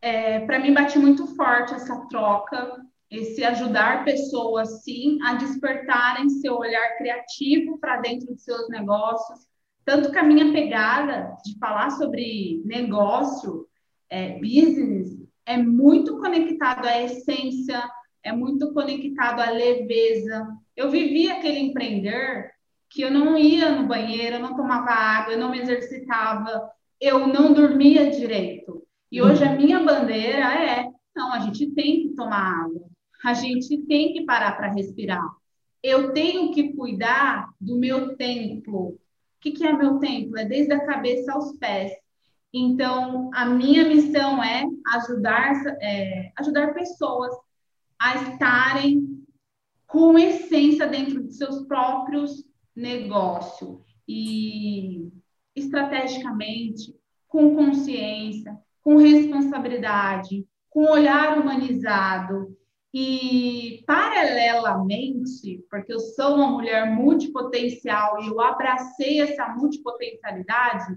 [0.00, 2.76] É, Para mim, bate muito forte essa troca,
[3.10, 9.48] esse ajudar pessoas, sim, a despertarem seu olhar criativo para dentro de seus negócios.
[9.84, 13.66] Tanto que a minha pegada de falar sobre negócio
[14.10, 17.82] é, business é muito conectado à essência,
[18.22, 20.46] é muito conectado à leveza.
[20.76, 22.50] Eu vivi aquele empreender
[22.90, 27.26] que eu não ia no banheiro, eu não tomava água, eu não me exercitava, eu
[27.26, 28.86] não dormia direito.
[29.10, 30.86] E hoje a minha bandeira é:
[31.16, 32.86] não, a gente tem que tomar água,
[33.24, 35.26] a gente tem que parar para respirar.
[35.82, 38.88] Eu tenho que cuidar do meu templo.
[38.88, 38.98] O
[39.40, 40.36] que, que é meu templo?
[40.36, 41.92] É desde a cabeça aos pés.
[42.52, 47.34] Então, a minha missão é ajudar, é, ajudar pessoas
[47.98, 49.24] a estarem
[49.86, 52.44] com essência dentro de seus próprios
[52.74, 55.10] negócios e
[55.54, 56.94] estrategicamente,
[57.26, 62.56] com consciência, com responsabilidade, com olhar humanizado.
[62.94, 70.96] E paralelamente, porque eu sou uma mulher multipotencial e eu abracei essa multipotencialidade,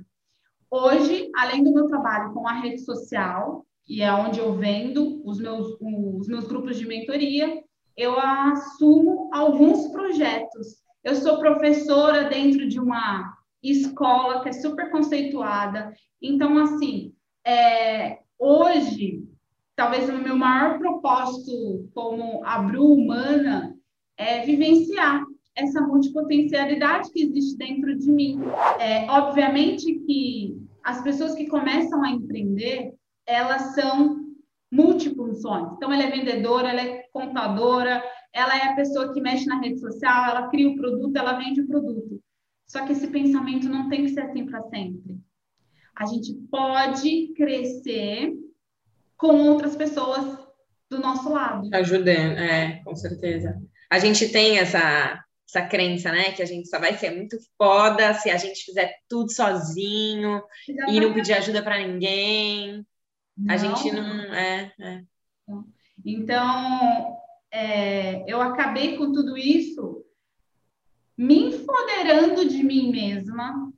[0.72, 5.38] Hoje, além do meu trabalho com a rede social, e é onde eu vendo os
[5.38, 7.62] meus, os meus grupos de mentoria,
[7.98, 10.78] eu assumo alguns projetos.
[11.04, 15.94] Eu sou professora dentro de uma escola que é super conceituada.
[16.22, 17.14] Então, assim,
[17.46, 19.28] é, hoje,
[19.76, 23.76] talvez o meu maior propósito como a Bru humana
[24.16, 28.40] é vivenciar essa multipotencialidade que existe dentro de mim.
[28.80, 32.94] É, obviamente que as pessoas que começam a empreender,
[33.26, 34.22] elas são
[34.72, 35.74] multifunções.
[35.74, 39.80] Então, ela é vendedora, ela é contadora, ela é a pessoa que mexe na rede
[39.80, 42.22] social, ela cria o produto, ela vende o produto.
[42.66, 45.20] Só que esse pensamento não tem que ser assim para sempre.
[45.96, 48.34] A gente pode crescer
[49.18, 50.40] com outras pessoas
[50.90, 51.70] do nosso lado.
[51.74, 53.62] Ajudando, é, com certeza.
[53.90, 55.22] A gente tem essa
[55.52, 56.32] essa crença, né?
[56.32, 60.42] Que a gente só vai ser muito foda se a gente fizer tudo sozinho
[60.88, 62.86] e não pedir ajuda para ninguém.
[63.38, 63.54] Não.
[63.54, 64.34] A gente não.
[64.34, 65.04] É, é.
[66.06, 67.18] Então,
[67.52, 70.04] é, eu acabei com tudo isso
[71.18, 73.72] me empoderando de mim mesma.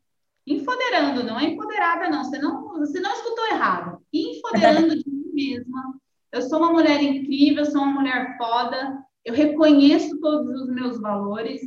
[0.45, 2.23] Empoderando, não é empoderada, não.
[2.23, 4.01] Você não, você não escutou errado.
[4.13, 5.99] Empoderando de mim mesma.
[6.31, 11.61] Eu sou uma mulher incrível, sou uma mulher foda, eu reconheço todos os meus valores,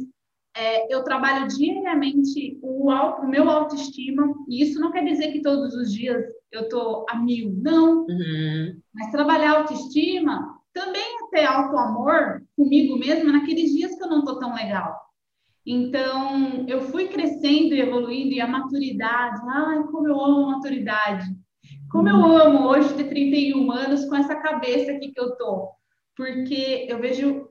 [0.56, 5.74] é, eu trabalho diariamente o, o, meu autoestima, e isso não quer dizer que todos
[5.74, 8.06] os dias eu estou a mil, não.
[8.06, 8.80] Uhum.
[8.94, 14.38] Mas trabalhar autoestima também é ter auto-amor comigo mesma naqueles dias que eu não estou
[14.38, 14.98] tão legal.
[15.66, 21.26] Então, eu fui crescendo e evoluindo, e a maturidade, ai, como eu amo a maturidade.
[21.90, 22.38] Como eu uhum.
[22.38, 25.75] amo hoje ter 31 anos com essa cabeça aqui que eu tô
[26.16, 27.48] porque eu vejo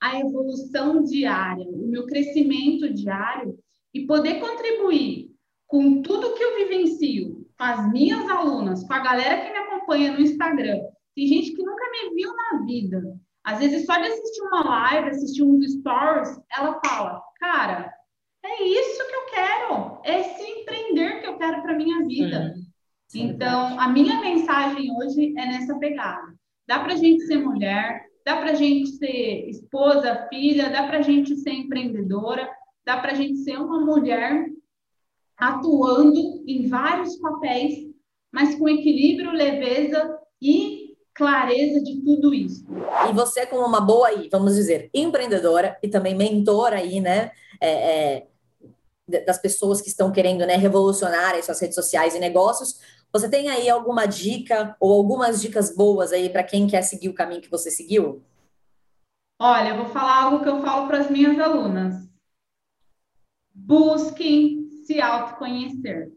[0.00, 3.58] a evolução diária, o meu crescimento diário
[3.92, 5.30] e poder contribuir
[5.66, 10.12] com tudo que eu vivencio, com as minhas alunas, com a galera que me acompanha
[10.12, 10.80] no Instagram.
[11.14, 13.02] Tem gente que nunca me viu na vida.
[13.44, 17.92] Às vezes, só de assistir uma live, assistir uns stories, ela fala: Cara,
[18.44, 22.54] é isso que eu quero, é esse empreender que eu quero para minha vida.
[23.14, 26.34] então, a minha mensagem hoje é nessa pegada.
[26.66, 30.98] Dá para a gente ser mulher, dá para a gente ser esposa, filha, dá para
[30.98, 32.48] a gente ser empreendedora,
[32.84, 34.46] dá para a gente ser uma mulher
[35.36, 37.86] atuando em vários papéis,
[38.32, 42.64] mas com equilíbrio, leveza e clareza de tudo isso.
[43.08, 47.30] E você, como uma boa, vamos dizer, empreendedora e também mentora aí, né?
[47.60, 48.26] É, é,
[49.24, 52.80] das pessoas que estão querendo né, revolucionar as suas redes sociais e negócios.
[53.18, 57.14] Você tem aí alguma dica ou algumas dicas boas aí para quem quer seguir o
[57.14, 58.22] caminho que você seguiu?
[59.38, 61.94] Olha, eu vou falar algo que eu falo para as minhas alunas.
[63.54, 66.12] Busquem se autoconhecer.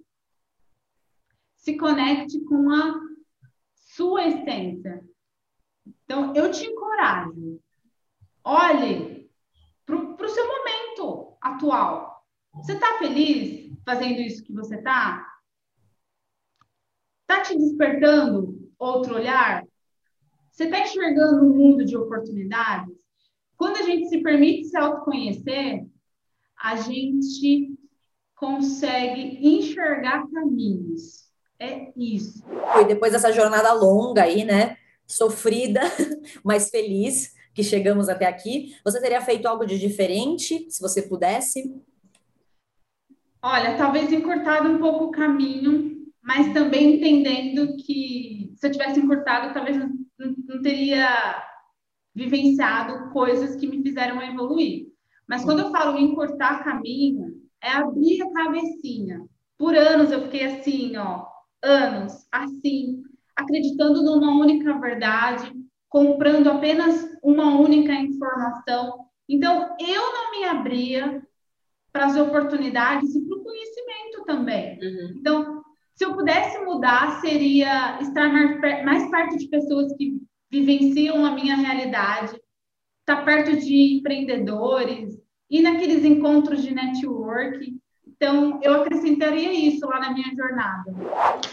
[1.55, 2.99] Se conecte com a
[3.75, 5.01] sua essência.
[6.03, 7.61] Então, eu te encorajo.
[8.43, 9.31] Olhe
[9.85, 12.25] para o seu momento atual.
[12.55, 15.28] Você está feliz fazendo isso que você está?
[17.29, 19.63] Está te despertando outro olhar?
[20.49, 22.97] Você está enxergando um mundo de oportunidades?
[23.55, 25.85] Quando a gente se permite se autoconhecer,
[26.59, 27.77] a gente
[28.35, 31.29] consegue enxergar caminhos.
[31.59, 32.43] É isso.
[32.81, 34.75] E depois dessa jornada longa aí, né?
[35.05, 35.81] Sofrida,
[36.43, 41.79] mas feliz que chegamos até aqui, você teria feito algo de diferente, se você pudesse?
[43.39, 45.98] Olha, talvez encurtado um pouco o caminho,
[46.29, 49.89] mas também entendendo que se eu tivesse encurtado, talvez não,
[50.47, 51.43] não teria
[52.13, 54.89] vivenciado coisas que me fizeram evoluir.
[55.27, 59.25] Mas quando eu falo encurtar caminho, é abrir a cabecinha.
[59.57, 61.25] Por anos eu fiquei assim, ó,
[61.63, 63.01] anos, assim,
[63.35, 65.51] acreditando numa única verdade,
[65.89, 68.99] comprando apenas uma única informação.
[69.27, 71.23] Então, eu não me abria
[71.91, 74.77] para as oportunidades e para o conhecimento também.
[74.79, 75.13] Uhum.
[75.17, 75.59] Então,
[75.99, 80.13] se eu pudesse mudar, seria estar mais, perto de pessoas que
[80.49, 82.39] vivenciam a minha realidade,
[83.01, 85.19] estar perto de empreendedores,
[85.49, 87.77] ir naqueles encontros de network.
[88.07, 90.93] Então, eu acrescentaria isso lá na minha jornada.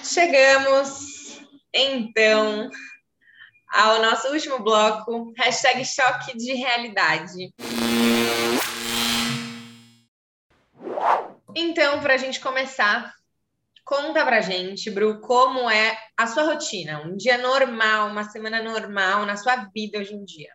[0.05, 1.41] Chegamos,
[1.75, 2.71] então,
[3.69, 7.53] ao nosso último bloco, hashtag choque de realidade.
[11.53, 13.13] Então, para a gente começar,
[13.87, 19.25] conta pra gente, Bru, como é a sua rotina, um dia normal, uma semana normal
[19.25, 20.51] na sua vida hoje em dia.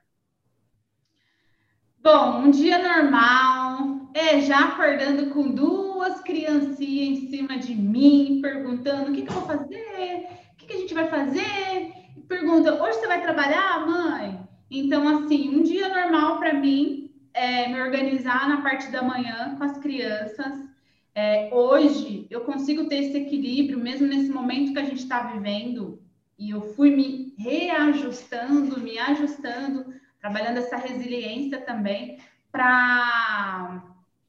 [2.04, 9.12] Bom, um dia normal, é já acordando com duas criancinhas em cima de mim, perguntando
[9.12, 11.94] o que, que eu vou fazer, o que, que a gente vai fazer.
[12.28, 14.40] Pergunta, hoje você vai trabalhar, mãe?
[14.70, 19.64] Então, assim, um dia normal para mim é me organizar na parte da manhã com
[19.64, 20.71] as crianças.
[21.14, 26.02] É, hoje eu consigo ter esse equilíbrio, mesmo nesse momento que a gente está vivendo,
[26.38, 29.86] e eu fui me reajustando, me ajustando
[30.22, 32.20] trabalhando essa resiliência também
[32.52, 33.84] para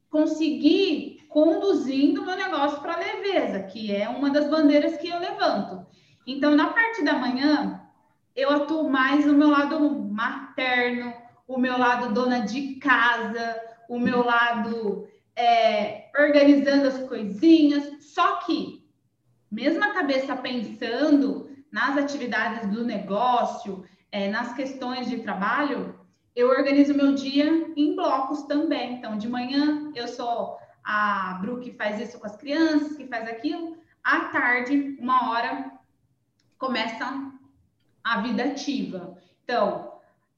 [0.09, 5.85] conseguir conduzindo o meu negócio para leveza, que é uma das bandeiras que eu levanto.
[6.25, 7.81] Então, na parte da manhã,
[8.35, 11.13] eu atuo mais no meu lado materno,
[11.47, 18.03] o meu lado dona de casa, o meu lado é, organizando as coisinhas.
[18.03, 18.85] Só que,
[19.51, 25.99] mesmo a cabeça pensando nas atividades do negócio, é, nas questões de trabalho,
[26.35, 28.93] eu organizo meu dia em blocos também.
[28.93, 33.27] Então, de manhã eu sou a Bru que faz isso com as crianças, que faz
[33.27, 33.77] aquilo.
[34.03, 35.71] À tarde, uma hora,
[36.57, 37.31] começa
[38.03, 39.17] a vida ativa.
[39.43, 39.93] Então,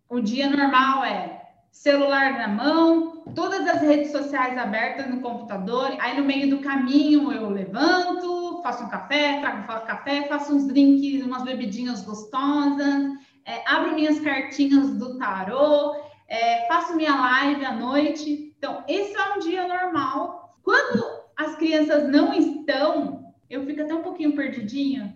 [0.08, 5.96] o dia normal é celular na mão, todas as redes sociais abertas no computador.
[6.00, 11.26] Aí, no meio do caminho, eu levanto, faço um café, trago café, faço uns drinks,
[11.26, 13.16] umas bebidinhas gostosas
[13.46, 15.96] é, abro minhas cartinhas do tarô,
[16.28, 18.54] é, faço minha live à noite.
[18.58, 20.58] Então, esse é um dia normal.
[20.64, 21.04] Quando
[21.38, 25.16] as crianças não estão, eu fico até um pouquinho perdidinha.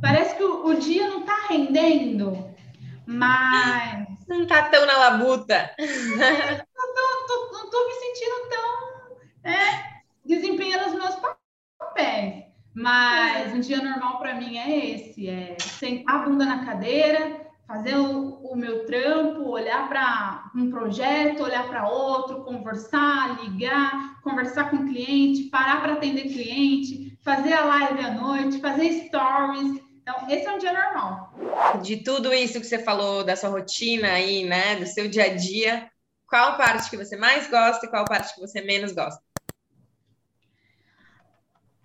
[0.00, 2.46] Parece que o, o, dia não está rendendo,
[3.06, 4.13] mas.
[4.28, 5.74] Não está tão na labuta.
[5.78, 9.50] não, tô, não tô me sentindo tão.
[9.50, 11.16] É, desempenhando os meus
[11.78, 12.44] papéis.
[12.74, 17.96] Mas um dia normal para mim é esse: é sentar a bunda na cadeira, fazer
[17.96, 24.76] o, o meu trampo, olhar para um projeto, olhar para outro, conversar, ligar, conversar com
[24.76, 29.83] o cliente, parar para atender cliente, fazer a live à noite, fazer stories.
[30.04, 31.32] Então, esse é um dia normal.
[31.82, 35.34] De tudo isso que você falou da sua rotina aí, né, do seu dia a
[35.34, 35.90] dia,
[36.28, 39.22] qual parte que você mais gosta e qual parte que você menos gosta?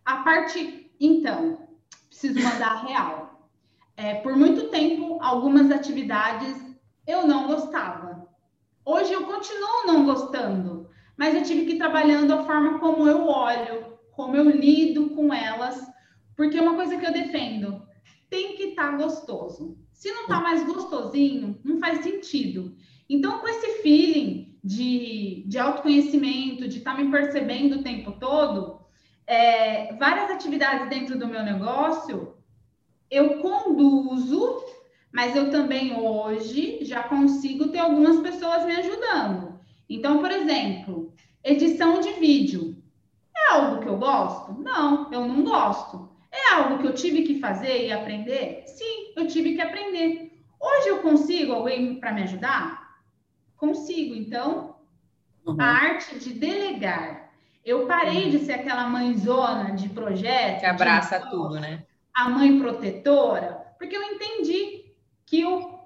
[0.04, 1.66] A parte, então,
[2.10, 3.50] preciso mandar real.
[3.96, 6.58] É, por muito tempo, algumas atividades
[7.08, 8.28] eu não gostava.
[8.84, 13.26] Hoje eu continuo não gostando, mas eu tive que ir trabalhando a forma como eu
[13.28, 15.80] olho, como eu lido com elas,
[16.36, 17.88] porque é uma coisa que eu defendo,
[18.30, 19.78] tem que estar tá gostoso.
[19.92, 22.76] Se não está mais gostosinho, não faz sentido.
[23.10, 28.80] Então, com esse feeling de, de autoconhecimento, de estar tá me percebendo o tempo todo,
[29.26, 32.36] é, várias atividades dentro do meu negócio,
[33.10, 34.64] eu conduzo,
[35.12, 39.60] mas eu também hoje já consigo ter algumas pessoas me ajudando.
[39.90, 41.14] Então, por exemplo,
[41.44, 42.78] edição de vídeo.
[43.36, 44.54] É algo que eu gosto?
[44.62, 46.09] Não, eu não gosto.
[46.40, 48.64] É algo que eu tive que fazer e aprender?
[48.66, 50.32] Sim, eu tive que aprender.
[50.60, 52.98] Hoje eu consigo alguém para me ajudar?
[53.56, 54.16] Consigo.
[54.16, 54.76] Então,
[55.46, 55.56] uhum.
[55.60, 57.30] a arte de delegar
[57.70, 60.62] eu parei de ser aquela mãezona de projeto.
[60.62, 61.84] Que abraça de, tudo, né?
[62.16, 64.86] A mãe protetora, porque eu entendi
[65.26, 65.80] que o,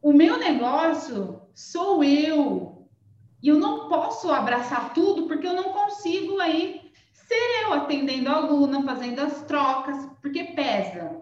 [0.00, 2.88] o meu negócio sou eu.
[3.42, 6.87] E eu não posso abraçar tudo porque eu não consigo aí
[7.28, 11.20] ser eu atendendo a aluna, fazendo as trocas, porque pesa.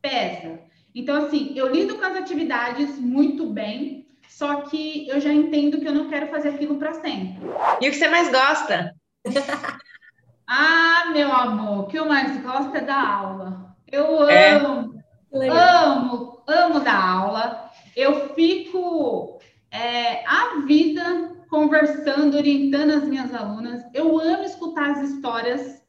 [0.00, 0.60] Pesa.
[0.94, 5.88] Então, assim, eu lido com as atividades muito bem, só que eu já entendo que
[5.88, 7.42] eu não quero fazer aquilo para sempre.
[7.80, 8.94] E o que você mais gosta?
[10.46, 13.76] ah, meu amor, o que eu mais gosto é da aula.
[13.90, 15.48] Eu amo, é.
[15.48, 17.70] amo, amo dar aula.
[17.96, 23.82] Eu fico é, a vida conversando, orientando as minhas alunas.
[23.94, 25.82] Eu amo escutar as histórias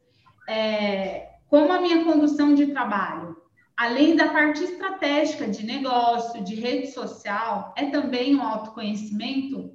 [0.48, 3.36] é, como a minha condução de trabalho
[3.76, 9.74] além da parte estratégica de negócio, de rede social, é também um autoconhecimento.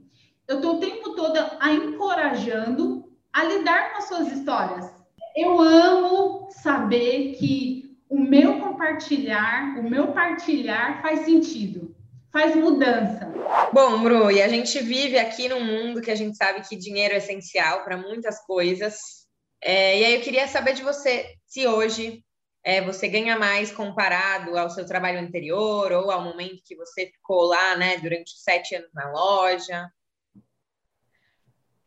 [0.49, 4.91] Eu estou o tempo todo a encorajando a lidar com as suas histórias.
[5.37, 11.95] Eu amo saber que o meu compartilhar, o meu partilhar faz sentido,
[12.33, 13.31] faz mudança.
[13.73, 17.15] Bom, Bru, e a gente vive aqui num mundo que a gente sabe que dinheiro
[17.15, 19.27] é essencial para muitas coisas.
[19.63, 22.25] É, e aí eu queria saber de você se hoje
[22.63, 27.43] é, você ganha mais comparado ao seu trabalho anterior ou ao momento que você ficou
[27.45, 29.91] lá, né, durante sete anos na loja?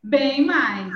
[0.02, 0.92] Bem mais.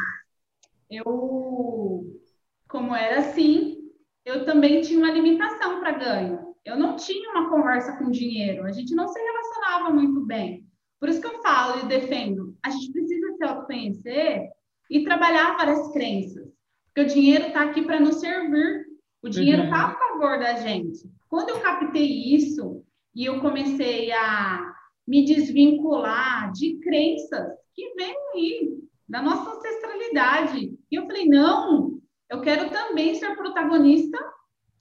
[0.89, 2.19] Eu,
[2.67, 3.77] como era assim,
[4.25, 6.55] eu também tinha uma limitação para ganho.
[6.67, 10.65] Eu não tinha uma conversa com dinheiro, a gente não se relacionava muito bem.
[10.99, 14.49] Por isso que eu falo e defendo, a gente precisa se autoconhecer
[14.89, 16.47] e trabalhar várias crenças.
[16.85, 18.87] Porque o dinheiro está aqui para nos servir
[19.21, 19.91] o dinheiro está uhum.
[19.91, 21.09] a favor da gente.
[21.27, 24.73] Quando eu captei isso e eu comecei a
[25.05, 31.99] me desvincular de crenças que vêm aí da nossa ancestralidade, e eu falei: não,
[32.29, 34.17] eu quero também ser protagonista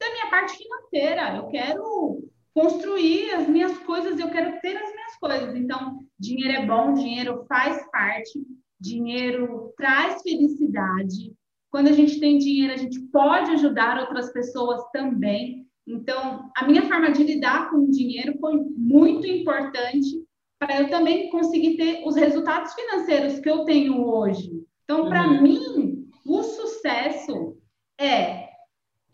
[0.07, 1.37] da minha parte financeira.
[1.37, 5.55] Eu quero construir as minhas coisas, eu quero ter as minhas coisas.
[5.55, 8.41] Então, dinheiro é bom, dinheiro faz parte,
[8.81, 11.35] dinheiro traz felicidade,
[11.77, 15.67] quando a gente tem dinheiro, a gente pode ajudar outras pessoas também.
[15.87, 20.25] Então, a minha forma de lidar com o dinheiro foi muito importante
[20.59, 24.51] para eu também conseguir ter os resultados financeiros que eu tenho hoje.
[24.85, 25.43] Então, para uhum.
[25.43, 27.59] mim, o sucesso
[28.01, 28.49] é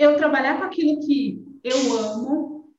[0.03, 2.75] eu trabalhar com aquilo que eu amo,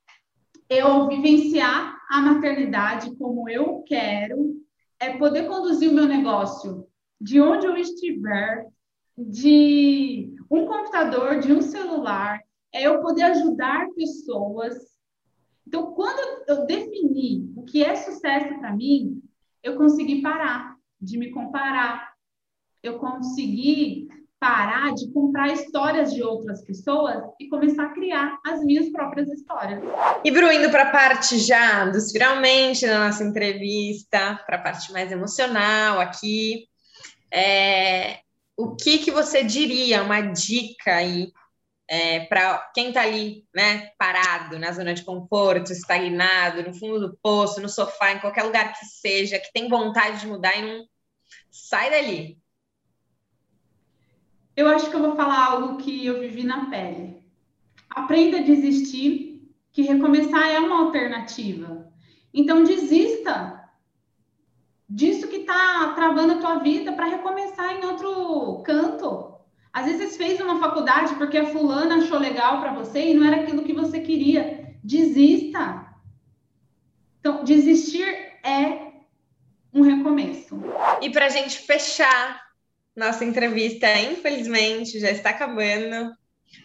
[0.70, 4.62] eu vivenciar a maternidade como eu quero,
[5.00, 6.86] é poder conduzir o meu negócio
[7.20, 8.68] de onde eu estiver,
[9.18, 12.42] de um computador, de um celular,
[12.74, 14.76] é eu poder ajudar pessoas.
[15.66, 19.22] Então, quando eu defini o que é sucesso para mim,
[19.62, 22.14] eu consegui parar de me comparar.
[22.82, 24.10] Eu consegui
[24.44, 29.82] parar de comprar histórias de outras pessoas e começar a criar as minhas próprias histórias.
[30.22, 34.92] E Bru, indo para a parte já dos finalmente da nossa entrevista, para a parte
[34.92, 36.68] mais emocional aqui,
[37.34, 38.20] é,
[38.58, 41.32] o que, que você diria, uma dica aí
[41.90, 47.18] é, para quem está ali, né, parado na zona de conforto, estagnado, no fundo do
[47.24, 50.86] poço, no sofá, em qualquer lugar que seja, que tem vontade de mudar e não
[51.50, 52.43] sai dali?
[54.56, 57.24] Eu acho que eu vou falar algo que eu vivi na pele.
[57.90, 61.92] Aprenda a desistir, que recomeçar é uma alternativa.
[62.34, 63.70] Então desista
[64.88, 69.34] disso que está travando a tua vida para recomeçar em outro canto.
[69.72, 73.42] Às vezes fez uma faculdade porque a fulana achou legal para você e não era
[73.42, 74.78] aquilo que você queria.
[74.84, 75.88] Desista.
[77.20, 78.06] Então, desistir
[78.44, 78.92] é
[79.74, 80.60] um recomeço.
[81.02, 82.43] E para a gente fechar
[82.96, 86.12] nossa entrevista, infelizmente, já está acabando.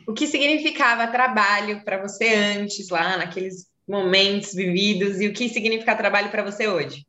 [0.07, 5.97] O que significava trabalho para você antes, lá naqueles momentos vividos, e o que significa
[5.97, 7.07] trabalho para você hoje?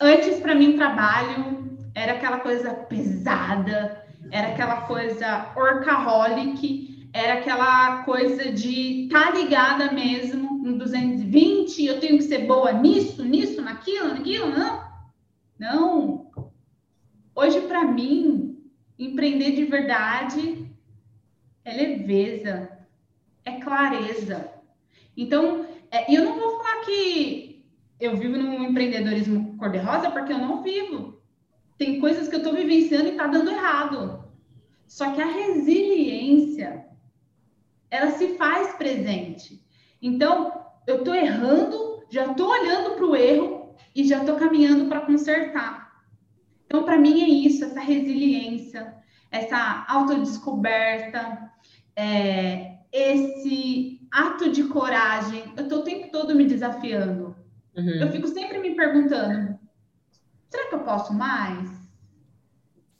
[0.00, 8.50] Antes, para mim, trabalho era aquela coisa pesada, era aquela coisa workaholic, era aquela coisa
[8.50, 14.48] de tá ligada mesmo no 220, eu tenho que ser boa nisso, nisso, naquilo, naquilo,
[14.48, 14.84] não.
[15.56, 16.30] Não.
[17.36, 18.64] Hoje, para mim,
[18.98, 20.70] empreender de verdade
[21.64, 22.78] é leveza,
[23.44, 24.52] é clareza.
[25.16, 27.64] Então, é, eu não vou falar que
[27.98, 31.20] eu vivo num empreendedorismo cor-de-rosa porque eu não vivo.
[31.76, 34.24] Tem coisas que eu estou vivenciando e está dando errado.
[34.86, 36.86] Só que a resiliência,
[37.90, 39.64] ela se faz presente.
[40.00, 40.52] Então,
[40.86, 45.83] eu estou errando, já estou olhando para o erro e já estou caminhando para consertar.
[46.74, 48.96] Então, para mim é isso, essa resiliência,
[49.30, 51.52] essa autodescoberta,
[51.94, 55.52] é, esse ato de coragem.
[55.56, 57.36] Eu estou o tempo todo me desafiando.
[57.76, 58.00] Uhum.
[58.00, 59.56] Eu fico sempre me perguntando:
[60.50, 61.70] será que eu posso mais?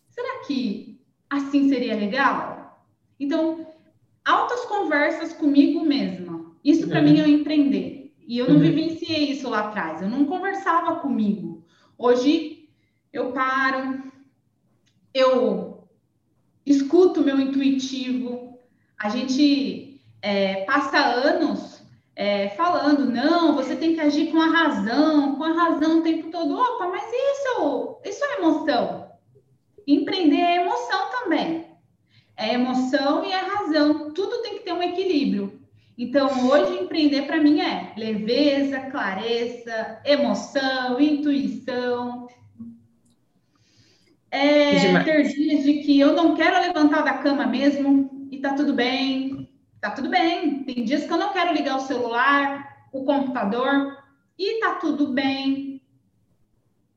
[0.09, 2.87] Será que assim seria legal?
[3.18, 3.66] Então,
[4.25, 6.55] altas conversas comigo mesma.
[6.64, 7.11] Isso para uhum.
[7.11, 8.14] mim é empreender.
[8.20, 8.62] E eu não uhum.
[8.62, 10.01] vivenciei isso lá atrás.
[10.01, 11.66] Eu não conversava comigo.
[11.99, 12.54] Hoje
[13.15, 14.03] eu paro,
[15.15, 15.89] eu
[16.67, 18.59] escuto meu intuitivo.
[18.99, 21.81] A gente é, passa anos
[22.17, 26.29] é, falando, não, você tem que agir com a razão, com a razão o tempo
[26.31, 26.59] todo.
[26.59, 29.12] Opa, mas isso, isso é emoção.
[29.87, 31.67] Empreender é emoção também.
[32.37, 34.12] É emoção e é razão.
[34.12, 35.61] Tudo tem que ter um equilíbrio.
[35.97, 42.27] Então, hoje, empreender para mim é leveza, clareza, emoção, intuição.
[44.35, 48.72] É ter dias de que eu não quero levantar da cama mesmo e tá tudo
[48.72, 49.45] bem
[49.85, 50.64] tá tudo bem.
[50.64, 54.03] Tem dias que eu não quero ligar o celular, o computador,
[54.39, 55.82] e tá tudo bem.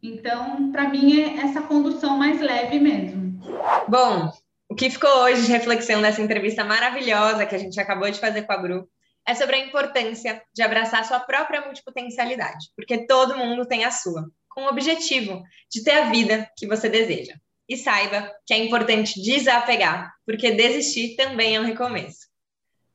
[0.01, 3.41] Então, para mim, é essa condução mais leve mesmo.
[3.89, 4.31] Bom,
[4.69, 8.43] o que ficou hoje de reflexão dessa entrevista maravilhosa que a gente acabou de fazer
[8.43, 8.87] com a Bru
[9.27, 13.91] é sobre a importância de abraçar a sua própria multipotencialidade, porque todo mundo tem a
[13.91, 17.35] sua, com o objetivo de ter a vida que você deseja.
[17.69, 22.25] E saiba que é importante desapegar, porque desistir também é um recomeço.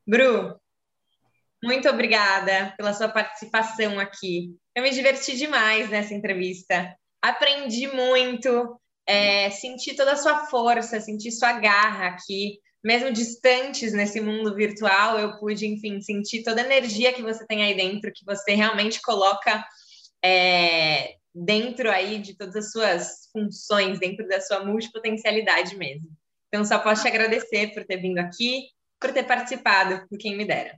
[0.04, 0.58] Bru,
[1.62, 4.56] muito obrigada pela sua participação aqui.
[4.74, 6.96] Eu me diverti demais nessa entrevista.
[7.22, 12.58] Aprendi muito, é, senti toda a sua força, senti sua garra aqui.
[12.82, 17.62] Mesmo distantes nesse mundo virtual, eu pude, enfim, sentir toda a energia que você tem
[17.62, 19.64] aí dentro, que você realmente coloca
[20.24, 26.08] é, dentro aí de todas as suas funções, dentro da sua multipotencialidade mesmo.
[26.48, 28.64] Então, só posso te agradecer por ter vindo aqui,
[29.00, 30.76] por ter participado do Quem Me Dera.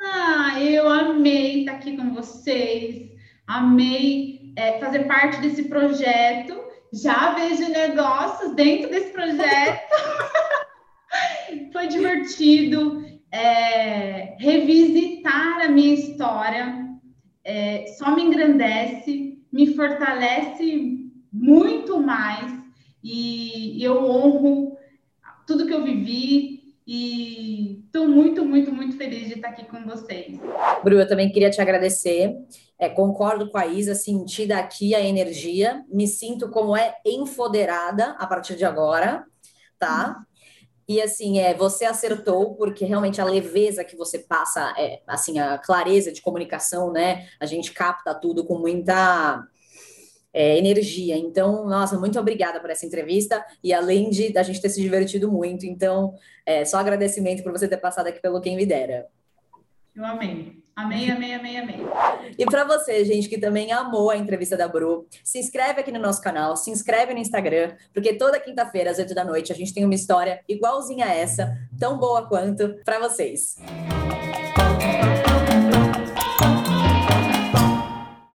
[0.00, 3.10] Ah, eu amei estar aqui com vocês,
[3.46, 9.88] amei é, fazer parte desse projeto, já vejo negócios dentro desse projeto.
[11.72, 16.86] Foi divertido é, revisitar a minha história,
[17.42, 22.52] é, só me engrandece, me fortalece muito mais
[23.02, 24.76] e eu honro
[25.46, 30.38] tudo que eu vivi, e estou muito, muito, muito feliz de estar aqui com vocês.
[30.82, 32.36] Bru, eu também queria te agradecer.
[32.78, 38.26] É, concordo com a Isa, senti daqui a energia, me sinto como é empoderada a
[38.26, 39.24] partir de agora,
[39.78, 40.26] tá?
[40.88, 45.58] E assim, é, você acertou, porque realmente a leveza que você passa, é, assim, a
[45.58, 47.26] clareza de comunicação, né?
[47.40, 49.46] A gente capta tudo com muita
[50.32, 51.16] é, energia.
[51.16, 55.30] Então, nossa, muito obrigada por essa entrevista e além de a gente ter se divertido
[55.30, 56.14] muito, então,
[56.44, 59.06] é, só agradecimento por você ter passado aqui pelo Quem Me Dera.
[59.94, 60.63] Eu amei.
[60.76, 61.86] Amei, amei, amei, amei.
[62.36, 66.00] E para você, gente, que também amou a entrevista da Bru, se inscreve aqui no
[66.00, 69.72] nosso canal, se inscreve no Instagram, porque toda quinta-feira, às 8 da noite, a gente
[69.72, 73.56] tem uma história igualzinha a essa, tão boa quanto, para vocês.
[73.58, 75.33] Música